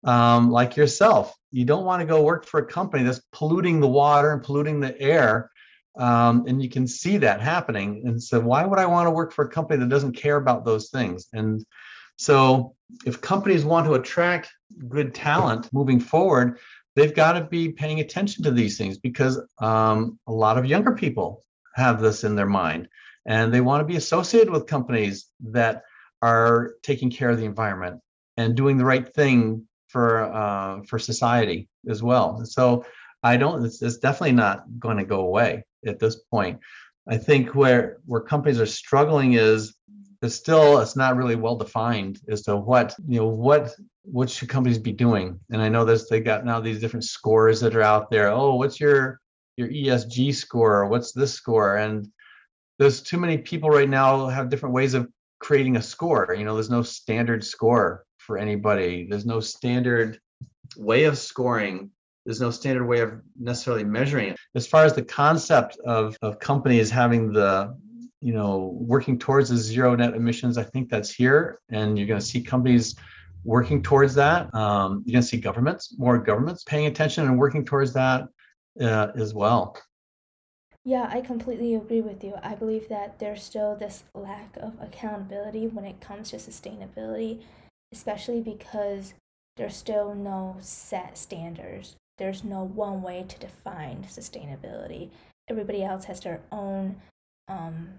um, 0.04 0.50
like 0.50 0.78
yourself. 0.78 1.36
You 1.52 1.66
don't 1.66 1.86
want 1.86 2.02
to 2.02 2.06
go 2.06 2.24
work 2.24 2.46
for 2.46 2.60
a 2.60 2.66
company 2.66 3.04
that's 3.04 3.22
polluting 3.32 3.80
the 3.80 3.88
water 3.88 4.32
and 4.34 4.44
polluting 4.44 4.80
the 4.80 5.00
air. 5.00 5.52
Um, 5.98 6.46
and 6.48 6.62
you 6.62 6.70
can 6.70 6.88
see 6.88 7.18
that 7.18 7.42
happening. 7.42 8.04
And 8.06 8.22
so, 8.22 8.40
why 8.40 8.66
would 8.66 8.80
I 8.80 8.86
want 8.86 9.08
to 9.08 9.12
work 9.12 9.34
for 9.34 9.46
a 9.46 9.50
company 9.50 9.80
that 9.80 9.90
doesn't 9.90 10.14
care 10.14 10.38
about 10.38 10.66
those 10.66 10.90
things? 10.90 11.28
And 11.34 11.66
so, 12.18 12.76
if 13.06 13.22
companies 13.22 13.66
want 13.66 13.88
to 13.88 13.94
attract 13.94 14.50
good 14.88 15.14
talent 15.14 15.70
moving 15.74 16.00
forward, 16.00 16.60
they've 16.96 17.16
got 17.16 17.34
to 17.34 17.46
be 17.46 17.70
paying 17.70 18.00
attention 18.00 18.44
to 18.44 18.52
these 18.52 18.78
things 18.78 18.98
because 18.98 19.40
um, 19.60 20.20
a 20.28 20.32
lot 20.32 20.58
of 20.58 20.66
younger 20.66 20.94
people 20.94 21.44
have 21.76 22.02
this 22.02 22.24
in 22.24 22.36
their 22.36 22.48
mind 22.48 22.88
and 23.26 23.54
they 23.54 23.62
want 23.62 23.82
to 23.82 23.86
be 23.86 23.98
associated 23.98 24.50
with 24.50 24.66
companies 24.66 25.28
that 25.52 25.84
are 26.22 26.74
taking 26.82 27.12
care 27.12 27.30
of 27.30 27.38
the 27.38 27.46
environment 27.46 28.02
and 28.38 28.56
doing 28.56 28.78
the 28.78 28.86
right 28.86 29.14
thing 29.14 29.68
for 29.88 30.24
uh, 30.24 30.82
for 30.88 30.98
society 31.00 31.70
as 31.88 32.02
well. 32.02 32.44
So 32.46 32.86
I 33.24 33.38
don't. 33.38 33.66
It's, 33.66 33.82
it's 33.82 33.98
definitely 33.98 34.34
not 34.34 34.64
going 34.80 34.98
to 34.98 35.06
go 35.06 35.22
away 35.22 35.64
at 35.86 36.00
this 36.00 36.16
point. 36.16 36.60
I 37.10 37.18
think 37.18 37.56
where 37.56 37.98
where 38.06 38.22
companies 38.22 38.60
are 38.60 38.66
struggling 38.66 39.34
is 39.34 39.76
is 40.22 40.36
still 40.36 40.80
it's 40.80 40.96
not 40.96 41.16
really 41.16 41.36
well 41.36 41.56
defined 41.56 42.20
as 42.28 42.42
to 42.44 42.58
what 42.58 42.96
you 43.08 43.20
know 43.20 43.28
what 43.28 43.74
what 44.04 44.30
should 44.30 44.50
companies 44.50 44.80
be 44.80 44.92
doing. 44.92 45.40
And 45.52 45.62
I 45.62 45.70
know 45.70 45.86
there's 45.86 46.08
they 46.08 46.20
got 46.20 46.46
now 46.46 46.60
these 46.60 46.80
different 46.80 47.06
scores 47.06 47.60
that 47.62 47.76
are 47.76 47.82
out 47.82 48.10
there. 48.10 48.30
Oh, 48.30 48.56
what's 48.56 48.80
your 48.80 49.20
your 49.58 49.70
ESG 49.70 50.36
score? 50.36 50.88
What's 50.88 51.12
this 51.12 51.34
score? 51.34 51.78
And 51.78 52.08
there's 52.80 53.02
too 53.02 53.18
many 53.18 53.38
people 53.38 53.70
right 53.70 53.90
now 53.90 54.28
have 54.28 54.50
different 54.50 54.76
ways 54.76 54.94
of 54.94 55.08
creating 55.40 55.78
a 55.78 55.82
score. 55.82 56.36
You 56.38 56.46
know, 56.46 56.54
there's 56.54 56.70
no 56.70 56.84
standard 56.84 57.44
score 57.44 58.06
for 58.18 58.38
anybody. 58.38 59.08
There's 59.10 59.26
no 59.26 59.40
standard 59.40 60.20
way 60.76 61.06
of 61.06 61.18
scoring. 61.18 61.92
There's 62.28 62.42
no 62.42 62.52
standard 62.52 62.86
way 62.86 63.00
of 63.00 63.22
necessarily 63.40 63.84
measuring 63.84 64.30
it. 64.30 64.38
As 64.54 64.68
far 64.68 64.86
as 64.86 64.94
the 64.94 65.02
concept 65.02 65.78
of, 65.86 66.16
of 66.22 66.40
companies 66.40 66.92
having 66.92 67.32
the, 67.32 67.76
you 68.22 68.34
know, 68.34 68.78
working 68.80 69.18
towards 69.18 69.50
the 69.50 69.58
zero 69.58 69.96
net 69.96 70.14
emissions, 70.14 70.60
I 70.60 70.64
think 70.64 70.90
that's 70.90 71.10
here. 71.10 71.60
And 71.70 71.98
you're 71.98 72.08
going 72.08 72.20
to 72.20 72.26
see 72.26 72.42
companies 72.42 72.96
working 73.44 73.82
towards 73.82 74.14
that. 74.16 74.54
Um, 74.54 75.04
you're 75.06 75.14
going 75.14 75.24
to 75.24 75.28
see 75.28 75.38
governments, 75.38 75.96
more 75.98 76.20
governments 76.20 76.64
paying 76.64 76.86
attention 76.86 77.26
and 77.26 77.40
working 77.40 77.66
towards 77.66 77.94
that 77.94 78.28
uh, 78.80 79.08
as 79.16 79.34
well. 79.34 79.78
Yeah, 80.84 81.10
I 81.12 81.22
completely 81.22 81.74
agree 81.74 82.02
with 82.02 82.24
you. 82.24 82.36
I 82.44 82.54
believe 82.54 82.88
that 82.90 83.18
there's 83.18 83.42
still 83.42 83.76
this 83.76 84.04
lack 84.14 84.56
of 84.58 84.74
accountability 84.80 85.68
when 85.68 85.86
it 85.86 86.00
comes 86.00 86.30
to 86.30 86.38
sustainability 86.38 87.40
especially 87.92 88.42
because 88.42 89.14
there's 89.56 89.76
still 89.76 90.14
no 90.14 90.58
set 90.60 91.18
standards. 91.18 91.96
There's 92.18 92.44
no 92.44 92.64
one 92.64 93.02
way 93.02 93.26
to 93.28 93.40
define 93.40 94.06
sustainability. 94.10 95.10
Everybody 95.50 95.84
else 95.84 96.06
has 96.06 96.20
their 96.20 96.42
own 96.52 96.98
um, 97.48 97.90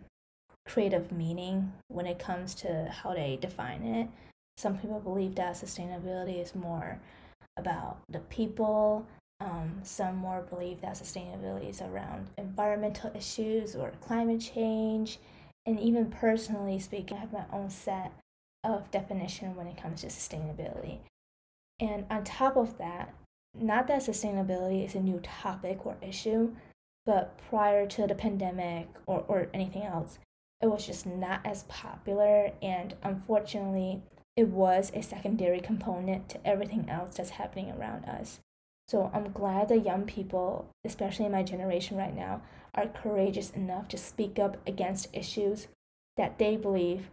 creative 0.67 1.11
meaning 1.13 1.73
when 1.89 2.07
it 2.07 2.19
comes 2.19 2.55
to 2.57 2.93
how 3.03 3.15
they 3.15 3.39
define 3.41 3.83
it. 3.83 4.09
Some 4.57 4.79
people 4.79 5.01
believe 5.01 5.37
that 5.37 5.55
sustainability 5.55 6.43
is 6.43 6.55
more 6.55 7.01
about 7.57 7.99
the 8.09 8.19
people. 8.19 9.07
Um, 9.41 9.79
some 9.85 10.17
more 10.17 10.43
believe 10.43 10.81
that 10.81 10.95
sustainability 10.95 11.71
is 11.71 11.81
around 11.81 12.29
environmental 12.37 13.13
issues 13.15 13.77
or 13.77 13.93
climate 14.01 14.41
change. 14.41 15.19
And 15.65 15.79
even 15.79 16.07
personally 16.07 16.79
speaking, 16.81 17.17
I 17.17 17.21
have 17.21 17.33
my 17.33 17.45
own 17.53 17.71
set 17.71 18.13
of 18.65 18.91
definition 18.91 19.55
when 19.55 19.67
it 19.67 19.81
comes 19.81 20.01
to 20.01 20.09
sustainability. 20.09 20.99
And 21.81 22.05
on 22.11 22.25
top 22.25 22.57
of 22.57 22.79
that, 22.79 23.15
not 23.61 23.87
that 23.89 24.03
sustainability 24.03 24.85
is 24.85 24.95
a 24.95 25.01
new 25.01 25.21
topic 25.21 25.85
or 25.85 25.97
issue, 26.03 26.55
but 27.07 27.39
prior 27.49 27.87
to 27.87 28.07
the 28.07 28.15
pandemic 28.15 28.89
or, 29.07 29.25
or 29.29 29.49
anything 29.55 29.83
else, 29.83 30.19
it 30.61 30.67
was 30.67 30.87
just 30.87 31.07
not 31.07 31.41
as 31.45 31.63
popular. 31.65 32.53
And 32.61 32.95
unfortunately, 33.03 34.03
it 34.37 34.49
was 34.49 34.93
a 34.95 35.03
secondary 35.03 35.61
component 35.61 36.29
to 36.29 36.47
everything 36.47 36.89
else 36.89 37.17
that's 37.17 37.31
happening 37.31 37.73
around 37.73 38.05
us. 38.05 38.41
So 38.87 39.11
I'm 39.13 39.33
glad 39.33 39.69
that 39.69 39.85
young 39.85 40.05
people, 40.05 40.67
especially 40.85 41.29
my 41.29 41.43
generation 41.43 41.97
right 41.97 42.15
now, 42.15 42.43
are 42.75 42.87
courageous 42.87 43.51
enough 43.51 43.89
to 43.89 43.99
speak 43.99 44.39
up 44.39 44.57
against 44.67 45.09
issues 45.13 45.69
that 46.17 46.39
they 46.39 46.57
believe 46.57 47.11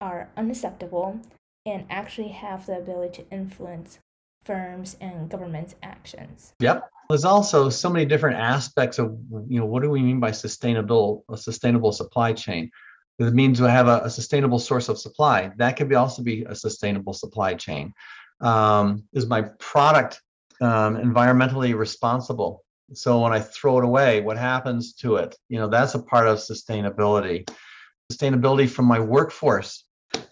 are 0.00 0.30
unacceptable 0.36 1.20
and 1.64 1.86
actually 1.90 2.28
have 2.28 2.66
the 2.66 2.78
ability 2.78 3.22
to 3.22 3.30
influence 3.30 3.98
firms 4.46 4.96
and 5.00 5.28
government's 5.28 5.74
actions. 5.82 6.54
Yep. 6.60 6.88
There's 7.08 7.24
also 7.24 7.68
so 7.68 7.90
many 7.90 8.04
different 8.04 8.38
aspects 8.38 8.98
of 8.98 9.16
you 9.48 9.60
know 9.60 9.66
what 9.66 9.82
do 9.82 9.90
we 9.90 10.00
mean 10.00 10.20
by 10.20 10.30
sustainable 10.30 11.24
a 11.30 11.36
sustainable 11.36 11.92
supply 11.92 12.32
chain? 12.32 12.70
It 13.18 13.32
means 13.32 13.60
we 13.60 13.68
have 13.68 13.88
a, 13.88 14.00
a 14.04 14.10
sustainable 14.10 14.58
source 14.58 14.88
of 14.88 14.98
supply. 14.98 15.50
That 15.56 15.76
could 15.76 15.88
be 15.88 15.94
also 15.94 16.22
be 16.22 16.44
a 16.44 16.54
sustainable 16.54 17.14
supply 17.14 17.54
chain. 17.54 17.92
Um, 18.40 19.04
is 19.12 19.26
my 19.26 19.42
product 19.58 20.20
um, 20.60 20.96
environmentally 20.96 21.74
responsible? 21.74 22.62
So 22.92 23.20
when 23.20 23.32
I 23.32 23.40
throw 23.40 23.78
it 23.78 23.84
away, 23.84 24.20
what 24.20 24.36
happens 24.36 24.94
to 24.96 25.16
it? 25.16 25.34
You 25.48 25.58
know, 25.58 25.68
that's 25.68 25.94
a 25.94 25.98
part 25.98 26.28
of 26.28 26.38
sustainability. 26.38 27.48
Sustainability 28.12 28.68
from 28.68 28.84
my 28.84 29.00
workforce 29.00 29.85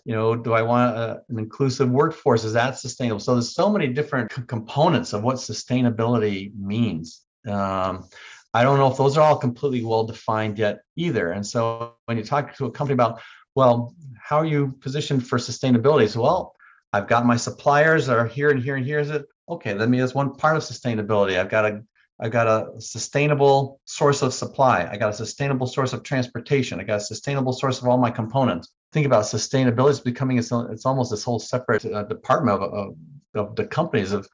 you 0.05 0.15
know 0.15 0.35
do 0.35 0.53
i 0.53 0.63
want 0.63 0.97
a, 0.97 1.23
an 1.29 1.39
inclusive 1.39 1.89
workforce 1.91 2.45
is 2.45 2.53
that 2.53 2.79
sustainable 2.79 3.21
so 3.21 3.35
there's 3.35 3.55
so 3.55 3.71
many 3.71 3.89
different 3.89 4.33
c- 4.33 4.43
components 4.47 5.13
of 5.13 5.23
what 5.23 5.37
sustainability 5.37 6.55
means 6.57 7.23
um, 7.49 8.09
i 8.53 8.63
don't 8.63 8.79
know 8.79 8.91
if 8.91 8.97
those 8.97 9.17
are 9.17 9.23
all 9.23 9.37
completely 9.37 9.85
well 9.85 10.05
defined 10.05 10.59
yet 10.59 10.81
either 10.97 11.33
and 11.33 11.47
so 11.47 11.95
when 12.07 12.17
you 12.17 12.25
talk 12.25 12.55
to 12.57 12.67
a 12.67 12.71
company 12.71 12.95
about 12.95 13.21
well 13.55 13.95
how 14.21 14.37
are 14.37 14.47
you 14.47 14.75
positioned 14.81 15.27
for 15.27 15.39
sustainability 15.39 16.09
so 16.09 16.23
well 16.23 16.55
I've 16.95 17.09
got 17.09 17.27
my 17.27 17.37
suppliers 17.37 18.07
that 18.07 18.17
are 18.17 18.27
here 18.27 18.51
and 18.51 18.63
here 18.63 18.77
and 18.77 18.87
here 18.87 19.01
is 19.01 19.11
it. 19.11 19.27
Okay, 19.49 19.75
let 19.75 19.89
me, 19.89 19.99
that's 19.99 20.15
one 20.15 20.37
part 20.37 20.57
of 20.57 20.63
sustainability. 20.63 21.37
I've 21.37 21.49
got 21.49 21.65
a, 21.65 21.83
I've 22.21 22.31
got 22.31 22.47
a 22.47 22.81
sustainable 22.81 23.81
source 23.85 24.23
of 24.23 24.33
supply. 24.33 24.89
I 24.89 24.97
got 24.97 25.11
a 25.11 25.13
sustainable 25.13 25.67
source 25.67 25.93
of 25.93 26.05
transportation. 26.05 26.79
I 26.79 26.85
got 26.85 26.99
a 26.99 27.01
sustainable 27.01 27.53
source 27.53 27.83
of 27.83 27.89
all 27.89 27.99
my 27.99 28.13
components. 28.13 28.69
Think 28.95 29.07
about 29.07 29.25
sustainability. 29.25 29.91
It's 29.91 30.01
becoming, 30.01 30.39
it's, 30.39 30.53
it's 30.53 30.87
almost 30.87 31.11
this 31.11 31.25
whole 31.25 31.39
separate 31.39 31.85
uh, 31.85 32.05
department 32.05 32.63
of, 32.63 32.73
of, 32.73 32.97
of 33.35 33.57
the 33.57 33.67
companies 33.67 34.13
of 34.13 34.29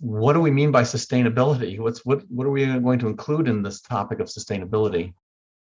what 0.00 0.32
do 0.32 0.40
we 0.40 0.50
mean 0.50 0.72
by 0.72 0.82
sustainability? 0.82 1.78
What's, 1.78 2.04
what, 2.04 2.22
what 2.28 2.46
are 2.46 2.50
we 2.50 2.66
going 2.66 2.98
to 2.98 3.06
include 3.06 3.46
in 3.48 3.62
this 3.62 3.80
topic 3.80 4.20
of 4.20 4.26
sustainability? 4.26 5.14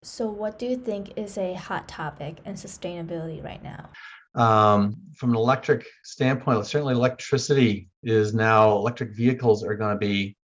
So, 0.03 0.27
what 0.27 0.59
do 0.59 0.65
you 0.65 0.77
think 0.77 1.13
is 1.15 1.37
a 1.37 1.53
hot 1.53 1.87
topic 1.87 2.37
in 2.45 2.53
sustainability 2.53 3.43
right 3.43 3.63
now? 3.63 3.89
um, 4.35 4.97
from 5.15 5.31
an 5.31 5.37
electric 5.37 5.85
standpoint, 6.03 6.65
certainly 6.65 6.93
electricity 6.93 7.89
is 8.03 8.33
now 8.33 8.71
electric 8.71 9.15
vehicles 9.15 9.63
are 9.63 9.75
going 9.75 9.95
to 9.95 9.99
be 9.99 10.35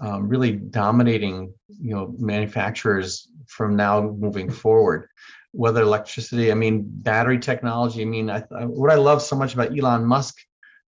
um, 0.00 0.28
really 0.28 0.52
dominating, 0.52 1.52
you 1.68 1.94
know, 1.94 2.14
manufacturers 2.18 3.28
from 3.46 3.76
now 3.76 4.00
moving 4.00 4.50
forward. 4.50 5.08
Whether 5.54 5.82
electricity, 5.82 6.50
I 6.50 6.54
mean, 6.54 6.82
battery 6.84 7.38
technology. 7.38 8.02
I 8.02 8.06
mean, 8.06 8.30
I, 8.30 8.44
I, 8.56 8.64
what 8.64 8.90
I 8.90 8.96
love 8.96 9.22
so 9.22 9.36
much 9.36 9.54
about 9.54 9.76
Elon 9.76 10.04
Musk 10.04 10.36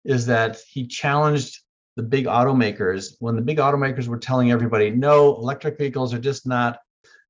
is 0.03 0.25
that 0.25 0.57
he 0.69 0.87
challenged 0.87 1.59
the 1.95 2.03
big 2.03 2.25
automakers 2.25 3.15
when 3.19 3.35
the 3.35 3.41
big 3.41 3.57
automakers 3.57 4.07
were 4.07 4.17
telling 4.17 4.51
everybody, 4.51 4.89
no, 4.89 5.35
electric 5.35 5.77
vehicles 5.77 6.13
are 6.13 6.19
just 6.19 6.45
not 6.45 6.79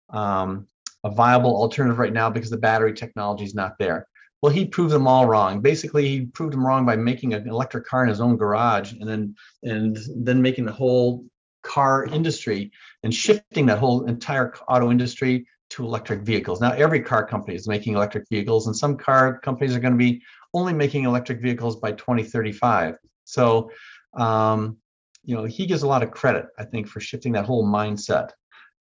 um, 0.09 0.67
a 1.03 1.11
viable 1.11 1.55
alternative 1.55 1.99
right 1.99 2.13
now 2.13 2.29
because 2.29 2.49
the 2.49 2.57
battery 2.57 2.93
technology 2.93 3.43
is 3.43 3.53
not 3.53 3.77
there 3.77 4.07
well, 4.45 4.53
he 4.53 4.65
proved 4.65 4.91
them 4.91 5.07
all 5.07 5.25
wrong. 5.25 5.61
Basically, 5.61 6.07
he 6.07 6.25
proved 6.27 6.53
them 6.53 6.63
wrong 6.63 6.85
by 6.85 6.95
making 6.95 7.33
an 7.33 7.49
electric 7.49 7.87
car 7.87 8.03
in 8.03 8.09
his 8.09 8.21
own 8.21 8.37
garage 8.37 8.93
and 8.93 9.09
then 9.09 9.35
and 9.63 9.97
then 10.17 10.39
making 10.39 10.65
the 10.65 10.71
whole 10.71 11.25
car 11.63 12.05
industry 12.05 12.71
and 13.01 13.11
shifting 13.11 13.65
that 13.65 13.79
whole 13.79 14.05
entire 14.05 14.53
auto 14.69 14.91
industry 14.91 15.47
to 15.71 15.83
electric 15.83 16.21
vehicles. 16.21 16.61
Now 16.61 16.71
every 16.71 17.01
car 17.01 17.25
company 17.25 17.55
is 17.55 17.67
making 17.67 17.95
electric 17.95 18.27
vehicles 18.29 18.67
and 18.67 18.75
some 18.75 18.97
car 18.97 19.39
companies 19.39 19.75
are 19.75 19.79
going 19.79 19.93
to 19.93 19.97
be 19.97 20.21
only 20.53 20.73
making 20.73 21.03
electric 21.03 21.41
vehicles 21.41 21.75
by 21.77 21.91
2035. 21.93 22.97
So 23.25 23.71
um, 24.15 24.77
you 25.25 25.35
know, 25.35 25.43
he 25.43 25.65
gives 25.65 25.83
a 25.83 25.87
lot 25.87 26.03
of 26.03 26.11
credit, 26.11 26.45
I 26.57 26.63
think, 26.63 26.87
for 26.87 26.99
shifting 26.99 27.33
that 27.33 27.45
whole 27.45 27.65
mindset. 27.65 28.29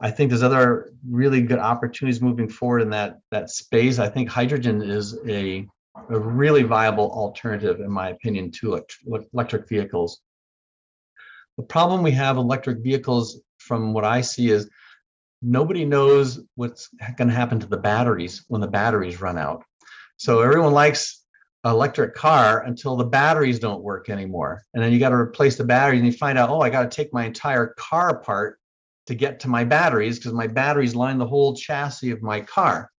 I 0.01 0.11
think 0.11 0.29
there's 0.29 0.42
other 0.42 0.92
really 1.09 1.40
good 1.40 1.59
opportunities 1.59 2.20
moving 2.20 2.49
forward 2.49 2.83
in 2.83 2.90
that 2.90 3.20
that 3.31 3.49
space. 3.51 3.99
I 3.99 4.09
think 4.09 4.29
hydrogen 4.29 4.83
is 4.83 5.18
a, 5.27 5.66
a 6.11 6.18
really 6.18 6.62
viable 6.62 7.11
alternative, 7.12 7.81
in 7.81 7.90
my 7.90 8.11
opinion, 8.11 8.51
to 8.53 8.85
electric 9.33 9.68
vehicles. 9.68 10.20
The 11.57 11.62
problem 11.62 12.03
we 12.03 12.11
have 12.11 12.37
electric 12.37 12.83
vehicles, 12.83 13.40
from 13.59 13.92
what 13.92 14.05
I 14.05 14.20
see, 14.20 14.51
is 14.51 14.68
nobody 15.45 15.85
knows 15.85 16.41
what's 16.55 16.89
going 17.17 17.29
to 17.29 17.35
happen 17.35 17.61
to 17.61 17.67
the 17.67 17.77
batteries 17.77 18.45
when 18.49 18.61
the 18.61 18.67
batteries 18.67 19.21
run 19.21 19.39
out. 19.39 19.65
So 20.17 20.41
everyone 20.41 20.73
likes 20.73 21.25
electric 21.65 22.15
car 22.15 22.63
until 22.63 22.97
the 22.97 23.05
batteries 23.05 23.59
don't 23.59 23.83
work 23.83 24.11
anymore, 24.11 24.63
and 24.75 24.83
then 24.83 24.93
you 24.93 24.99
got 24.99 25.11
to 25.11 25.17
replace 25.17 25.57
the 25.57 25.65
batteries, 25.65 26.01
and 26.01 26.07
you 26.07 26.13
find 26.13 26.39
out, 26.39 26.51
oh, 26.51 26.61
I 26.61 26.71
got 26.71 26.91
to 26.91 26.95
take 26.95 27.13
my 27.13 27.25
entire 27.25 27.75
car 27.79 28.11
apart 28.11 28.59
to 29.07 29.15
get 29.15 29.41
to 29.41 29.49
my 29.49 29.65
batteries 29.65 30.19
because 30.19 30.33
my 30.33 30.47
batteries 30.47 30.95
line 30.95 31.19
the 31.19 31.27
whole 31.27 31.55
chassis 31.55 32.11
of 32.11 32.23
my 32.23 32.41
car. 32.41 32.91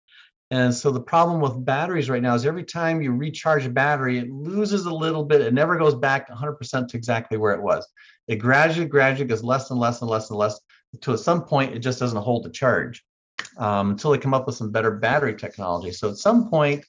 And 0.52 0.74
so 0.74 0.92
the 0.92 1.02
problem 1.02 1.42
with 1.42 1.66
batteries 1.66 2.10
right 2.10 2.22
now 2.22 2.36
is 2.36 2.46
every 2.46 2.64
time 2.64 3.02
you 3.02 3.12
recharge 3.12 3.66
a 3.66 3.70
battery, 3.70 4.20
it 4.20 4.30
loses 4.30 4.86
a 4.86 4.94
little 4.94 5.24
bit. 5.24 5.42
It 5.42 5.54
never 5.54 5.78
goes 5.78 5.96
back 5.96 6.30
100% 6.30 6.88
to 6.88 6.98
exactly 6.98 7.38
where 7.38 7.54
it 7.54 7.62
was. 7.62 7.88
It 8.28 8.36
gradually, 8.36 8.88
gradually 8.88 9.28
gets 9.28 9.44
less 9.44 9.72
and 9.72 9.80
less 9.80 10.02
and 10.02 10.10
less 10.10 10.30
and 10.30 10.38
less 10.38 10.60
at 11.14 11.20
some 11.20 11.44
point 11.44 11.74
it 11.74 11.80
just 11.80 12.00
doesn't 12.00 12.22
hold 12.22 12.44
the 12.44 12.50
charge 12.50 13.04
um, 13.58 13.92
until 13.92 14.12
they 14.12 14.18
come 14.18 14.34
up 14.34 14.46
with 14.46 14.56
some 14.56 14.72
better 14.72 14.92
battery 14.92 15.36
technology. 15.36 15.92
So 15.92 16.10
at 16.10 16.18
some 16.18 16.50
point, 16.50 16.86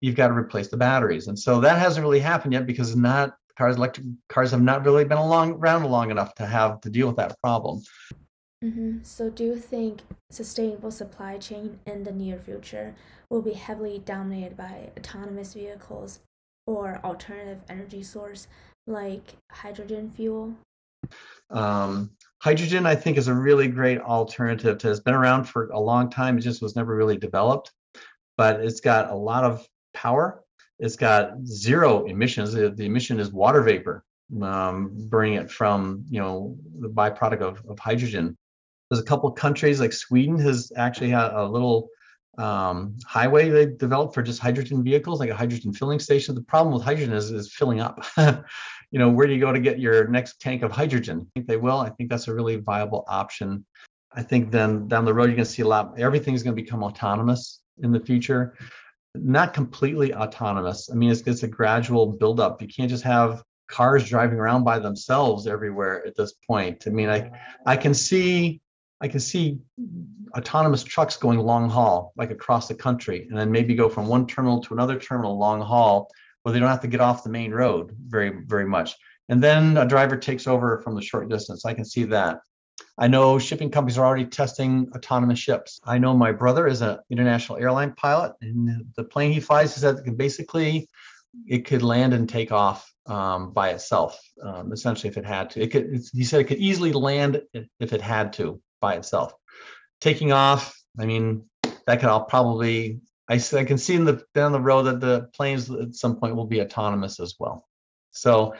you've 0.00 0.16
got 0.16 0.28
to 0.28 0.34
replace 0.34 0.68
the 0.68 0.76
batteries. 0.76 1.28
And 1.28 1.38
so 1.38 1.60
that 1.60 1.78
hasn't 1.78 2.04
really 2.04 2.20
happened 2.20 2.52
yet 2.52 2.66
because 2.66 2.96
not 2.96 3.34
cars, 3.56 3.76
electric 3.76 4.06
cars 4.28 4.50
have 4.50 4.62
not 4.62 4.84
really 4.84 5.04
been 5.04 5.18
along 5.18 5.52
around 5.52 5.84
long 5.84 6.10
enough 6.10 6.34
to 6.36 6.46
have 6.46 6.80
to 6.82 6.90
deal 6.90 7.06
with 7.06 7.16
that 7.16 7.36
problem. 7.42 7.82
Mm-hmm. 8.64 8.98
So, 9.02 9.28
do 9.28 9.44
you 9.44 9.56
think 9.56 10.02
sustainable 10.30 10.92
supply 10.92 11.36
chain 11.38 11.80
in 11.84 12.04
the 12.04 12.12
near 12.12 12.38
future 12.38 12.94
will 13.28 13.42
be 13.42 13.54
heavily 13.54 14.00
dominated 14.04 14.56
by 14.56 14.90
autonomous 14.96 15.54
vehicles 15.54 16.20
or 16.66 17.00
alternative 17.02 17.62
energy 17.68 18.04
source 18.04 18.46
like 18.86 19.34
hydrogen 19.50 20.10
fuel? 20.10 20.54
Um, 21.50 22.10
hydrogen, 22.38 22.86
I 22.86 22.94
think, 22.94 23.18
is 23.18 23.28
a 23.28 23.34
really 23.34 23.68
great 23.68 24.00
alternative. 24.00 24.84
It's 24.84 25.00
been 25.00 25.14
around 25.14 25.44
for 25.44 25.68
a 25.68 25.80
long 25.80 26.10
time. 26.10 26.38
It 26.38 26.42
just 26.42 26.62
was 26.62 26.76
never 26.76 26.94
really 26.94 27.16
developed, 27.16 27.72
but 28.36 28.60
it's 28.60 28.80
got 28.80 29.10
a 29.10 29.14
lot 29.14 29.44
of 29.44 29.66
power. 29.94 30.42
It's 30.78 30.96
got 30.96 31.44
zero 31.44 32.06
emissions. 32.06 32.52
The, 32.52 32.70
the 32.70 32.86
emission 32.86 33.20
is 33.20 33.32
water 33.32 33.62
vapor, 33.62 34.04
um, 34.42 35.08
it 35.12 35.50
from 35.50 36.04
you 36.08 36.20
know 36.20 36.56
the 36.80 36.88
byproduct 36.88 37.40
of, 37.40 37.62
of 37.68 37.78
hydrogen 37.78 38.36
there's 38.92 39.00
a 39.00 39.06
couple 39.06 39.30
countries 39.30 39.80
like 39.80 39.94
Sweden 39.94 40.38
has 40.38 40.70
actually 40.76 41.08
had 41.08 41.32
a 41.32 41.46
little 41.46 41.88
um, 42.36 42.94
highway 43.06 43.48
they 43.48 43.64
developed 43.64 44.12
for 44.12 44.22
just 44.22 44.38
hydrogen 44.38 44.84
vehicles, 44.84 45.18
like 45.18 45.30
a 45.30 45.34
hydrogen 45.34 45.72
filling 45.72 45.98
station. 45.98 46.34
The 46.34 46.42
problem 46.42 46.74
with 46.74 46.82
hydrogen 46.82 47.14
is, 47.14 47.30
is 47.30 47.50
filling 47.50 47.80
up. 47.80 48.04
you 48.92 48.98
know, 48.98 49.08
where 49.08 49.26
do 49.26 49.32
you 49.32 49.40
go 49.40 49.52
to 49.52 49.58
get 49.58 49.80
your 49.80 50.06
next 50.06 50.40
tank 50.40 50.62
of 50.62 50.70
hydrogen? 50.70 51.26
I 51.26 51.28
think 51.34 51.48
they 51.48 51.56
will. 51.56 51.78
I 51.78 51.88
think 51.88 52.10
that's 52.10 52.28
a 52.28 52.34
really 52.34 52.56
viable 52.56 53.04
option. 53.08 53.64
I 54.14 54.22
think 54.22 54.52
then 54.52 54.86
down 54.86 55.06
the 55.06 55.14
road, 55.14 55.24
you're 55.24 55.36
going 55.36 55.46
to 55.46 55.50
see 55.50 55.62
a 55.62 55.66
lot, 55.66 55.98
everything's 55.98 56.42
going 56.42 56.54
to 56.54 56.62
become 56.62 56.84
autonomous 56.84 57.62
in 57.82 57.90
the 57.90 58.00
future. 58.00 58.54
Not 59.14 59.54
completely 59.54 60.14
autonomous. 60.14 60.90
I 60.92 60.94
mean, 60.94 61.10
it's, 61.10 61.22
it's 61.22 61.42
a 61.42 61.48
gradual 61.48 62.06
buildup. 62.06 62.60
You 62.60 62.68
can't 62.68 62.90
just 62.90 63.04
have 63.04 63.42
cars 63.68 64.06
driving 64.06 64.38
around 64.38 64.64
by 64.64 64.78
themselves 64.78 65.46
everywhere 65.46 66.06
at 66.06 66.14
this 66.14 66.34
point. 66.46 66.84
I 66.86 66.90
mean, 66.90 67.08
I, 67.08 67.30
I 67.64 67.76
can 67.76 67.94
see 67.94 68.60
I 69.00 69.08
can 69.08 69.18
see 69.18 69.58
autonomous 70.36 70.84
trucks 70.84 71.16
going 71.16 71.40
long 71.40 71.68
haul, 71.68 72.12
like 72.16 72.30
across 72.30 72.68
the 72.68 72.74
country, 72.74 73.26
and 73.28 73.36
then 73.36 73.50
maybe 73.50 73.74
go 73.74 73.88
from 73.88 74.06
one 74.06 74.28
terminal 74.28 74.62
to 74.62 74.74
another 74.74 74.96
terminal 74.96 75.36
long 75.36 75.60
haul 75.60 76.08
where 76.42 76.52
they 76.52 76.58
don't 76.58 76.68
have 76.68 76.80
to 76.80 76.88
get 76.88 77.00
off 77.00 77.24
the 77.24 77.30
main 77.30 77.52
road 77.52 77.94
very, 78.06 78.30
very 78.46 78.66
much. 78.66 78.94
And 79.28 79.42
then 79.42 79.76
a 79.76 79.86
driver 79.86 80.16
takes 80.16 80.46
over 80.46 80.78
from 80.78 80.94
the 80.94 81.02
short 81.02 81.28
distance. 81.28 81.64
I 81.64 81.74
can 81.74 81.84
see 81.84 82.04
that. 82.04 82.40
I 82.98 83.08
know 83.08 83.38
shipping 83.38 83.70
companies 83.70 83.96
are 83.98 84.04
already 84.04 84.26
testing 84.26 84.90
autonomous 84.94 85.38
ships. 85.38 85.80
I 85.84 85.98
know 85.98 86.14
my 86.14 86.32
brother 86.32 86.66
is 86.66 86.82
an 86.82 86.98
international 87.10 87.58
airline 87.58 87.94
pilot, 87.94 88.32
and 88.40 88.84
the 88.96 89.04
plane 89.04 89.32
he 89.32 89.40
flies 89.40 89.76
is 89.76 89.82
that 89.82 90.16
basically 90.16 90.88
it 91.46 91.64
could 91.64 91.82
land 91.82 92.12
and 92.12 92.28
take 92.28 92.52
off 92.52 92.92
um, 93.06 93.52
by 93.52 93.70
itself, 93.70 94.20
um, 94.42 94.72
essentially, 94.72 95.08
if 95.08 95.16
it 95.16 95.24
had 95.24 95.50
to. 95.50 95.62
It 95.62 95.70
could. 95.70 96.02
he 96.12 96.24
said 96.24 96.40
it 96.40 96.44
could 96.44 96.58
easily 96.58 96.92
land 96.92 97.42
if 97.52 97.92
it 97.92 98.00
had 98.00 98.32
to 98.34 98.60
by 98.80 98.94
itself. 98.94 99.32
Taking 100.00 100.32
off, 100.32 100.78
I 100.98 101.06
mean, 101.06 101.48
that 101.86 102.00
could 102.00 102.08
all 102.08 102.24
probably, 102.24 103.00
I, 103.32 103.40
I 103.56 103.64
can 103.64 103.78
see 103.78 103.94
in 103.94 104.04
the 104.04 104.22
down 104.34 104.52
the 104.52 104.60
road 104.60 104.82
that 104.82 105.00
the 105.00 105.30
planes 105.34 105.70
at 105.70 105.94
some 105.94 106.16
point 106.16 106.36
will 106.36 106.46
be 106.46 106.60
autonomous 106.60 107.18
as 107.18 107.36
well. 107.40 107.66
So 108.10 108.54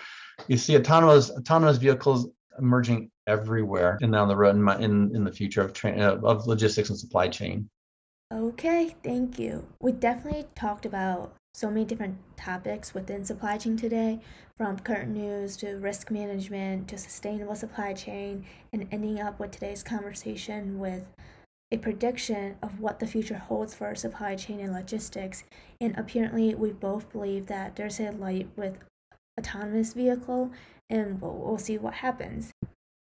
you 0.48 0.56
see 0.56 0.76
autonomous 0.76 1.30
autonomous 1.30 1.76
vehicles 1.76 2.28
emerging 2.58 3.10
everywhere 3.26 3.98
and 4.00 4.12
down 4.12 4.28
the 4.28 4.36
road 4.36 4.56
in, 4.56 4.62
my, 4.62 4.76
in, 4.78 5.14
in 5.14 5.24
the 5.24 5.32
future 5.32 5.62
of, 5.62 5.72
tra- 5.72 5.98
uh, 5.98 6.26
of 6.26 6.46
logistics 6.46 6.88
and 6.88 6.98
supply 6.98 7.28
chain. 7.28 7.68
Okay, 8.32 8.96
thank 9.04 9.38
you. 9.38 9.66
We 9.80 9.92
definitely 9.92 10.46
talked 10.54 10.86
about 10.86 11.34
so 11.54 11.68
many 11.68 11.84
different 11.84 12.16
topics 12.36 12.94
within 12.94 13.26
supply 13.26 13.58
chain 13.58 13.76
today, 13.76 14.20
from 14.56 14.78
current 14.78 15.10
news 15.10 15.56
to 15.58 15.76
risk 15.76 16.10
management 16.10 16.88
to 16.88 16.96
sustainable 16.96 17.54
supply 17.54 17.92
chain, 17.92 18.46
and 18.72 18.88
ending 18.90 19.20
up 19.20 19.38
with 19.38 19.50
today's 19.50 19.82
conversation 19.82 20.78
with 20.78 21.04
a 21.72 21.78
prediction 21.78 22.54
of 22.62 22.80
what 22.80 23.00
the 23.00 23.06
future 23.06 23.38
holds 23.38 23.74
for 23.74 23.94
supply 23.94 24.36
chain 24.36 24.60
and 24.60 24.74
logistics. 24.74 25.42
And 25.80 25.98
apparently, 25.98 26.54
we 26.54 26.70
both 26.70 27.10
believe 27.10 27.46
that 27.46 27.74
there's 27.76 27.98
a 27.98 28.10
light 28.10 28.48
with 28.56 28.76
autonomous 29.40 29.94
vehicle, 29.94 30.52
and 30.90 31.20
we'll, 31.20 31.34
we'll 31.34 31.58
see 31.58 31.78
what 31.78 31.94
happens. 31.94 32.52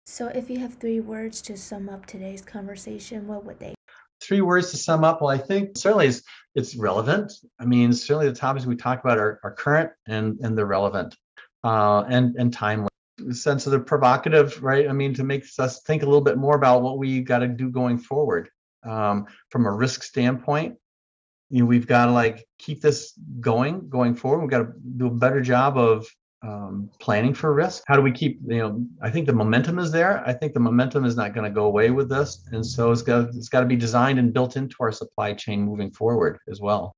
So, 0.06 0.28
if 0.28 0.50
you 0.50 0.60
have 0.60 0.76
three 0.76 1.00
words 1.00 1.42
to 1.44 1.56
sum 1.56 1.88
up 1.88 2.06
today's 2.06 2.42
conversation, 2.42 3.28
what 3.28 3.46
would 3.46 3.60
they 3.60 3.76
three 4.22 4.42
words 4.42 4.70
to 4.70 4.76
sum 4.76 5.06
up 5.06 5.22
well 5.22 5.30
i 5.30 5.38
think 5.38 5.78
certainly 5.78 6.06
it's, 6.06 6.22
it's 6.54 6.76
relevant 6.76 7.32
i 7.58 7.64
mean 7.64 7.94
certainly 7.94 8.28
the 8.28 8.36
topics 8.36 8.66
we 8.66 8.76
talk 8.76 9.02
about 9.02 9.18
are, 9.18 9.40
are 9.46 9.52
current 9.54 9.90
and 10.10 10.38
and 10.42 10.58
they're 10.58 10.66
relevant 10.66 11.16
uh, 11.64 12.04
and 12.10 12.36
and 12.36 12.52
timely 12.52 12.89
sense 13.32 13.66
of 13.66 13.72
the 13.72 13.80
provocative 13.80 14.62
right 14.64 14.90
i 14.90 14.94
mean 14.94 15.14
to 15.14 15.24
make 15.24 15.44
us 15.60 15.82
think 15.84 16.04
a 16.04 16.06
little 16.06 16.22
bit 16.22 16.38
more 16.38 16.56
about 16.56 16.82
what 16.82 16.98
we 16.98 17.22
got 17.22 17.40
to 17.40 17.48
do 17.48 17.70
going 17.70 17.98
forward 17.98 18.50
um, 18.84 19.26
from 19.50 19.66
a 19.66 19.72
risk 19.72 20.04
standpoint 20.04 20.78
you 21.50 21.62
know, 21.62 21.66
we've 21.66 21.88
got 21.88 22.06
to 22.06 22.12
like 22.12 22.46
keep 22.58 22.82
this 22.82 23.14
going, 23.40 23.90
going 23.90 24.16
forward. 24.16 24.42
We've 24.42 24.50
got 24.50 24.60
to 24.60 24.74
do 24.98 25.08
a 25.08 25.12
better 25.12 25.42
job 25.42 25.78
of 25.78 26.08
um, 26.42 26.90
planning 27.00 27.34
for 27.34 27.54
risk. 27.54 27.84
How 27.88 27.96
do 27.96 28.02
we 28.02 28.12
keep, 28.12 28.40
you 28.48 28.60
know, 28.60 28.86
I 29.02 29.10
think 29.10 29.26
the 29.26 29.34
momentum 29.34 29.80
is 29.80 29.92
there. 29.92 30.24
I 30.26 30.34
think 30.34 30.54
the 30.54 30.60
momentum 30.60 31.06
is 31.06 31.16
not 31.16 31.34
going 31.34 31.44
to 31.44 31.54
go 31.54 31.66
away 31.66 31.90
with 31.90 32.08
this. 32.08 32.48
And 32.52 32.66
so 32.66 32.92
it's 32.92 33.02
got, 33.02 33.30
it's 33.30 33.50
got 33.50 33.62
to 33.62 33.66
be 33.66 33.76
designed 33.76 34.20
and 34.20 34.34
built 34.34 34.56
into 34.56 34.78
our 34.80 34.92
supply 34.92 35.34
chain 35.34 35.64
moving 35.64 35.92
forward 35.92 36.38
as 36.50 36.62
well. 36.62 36.96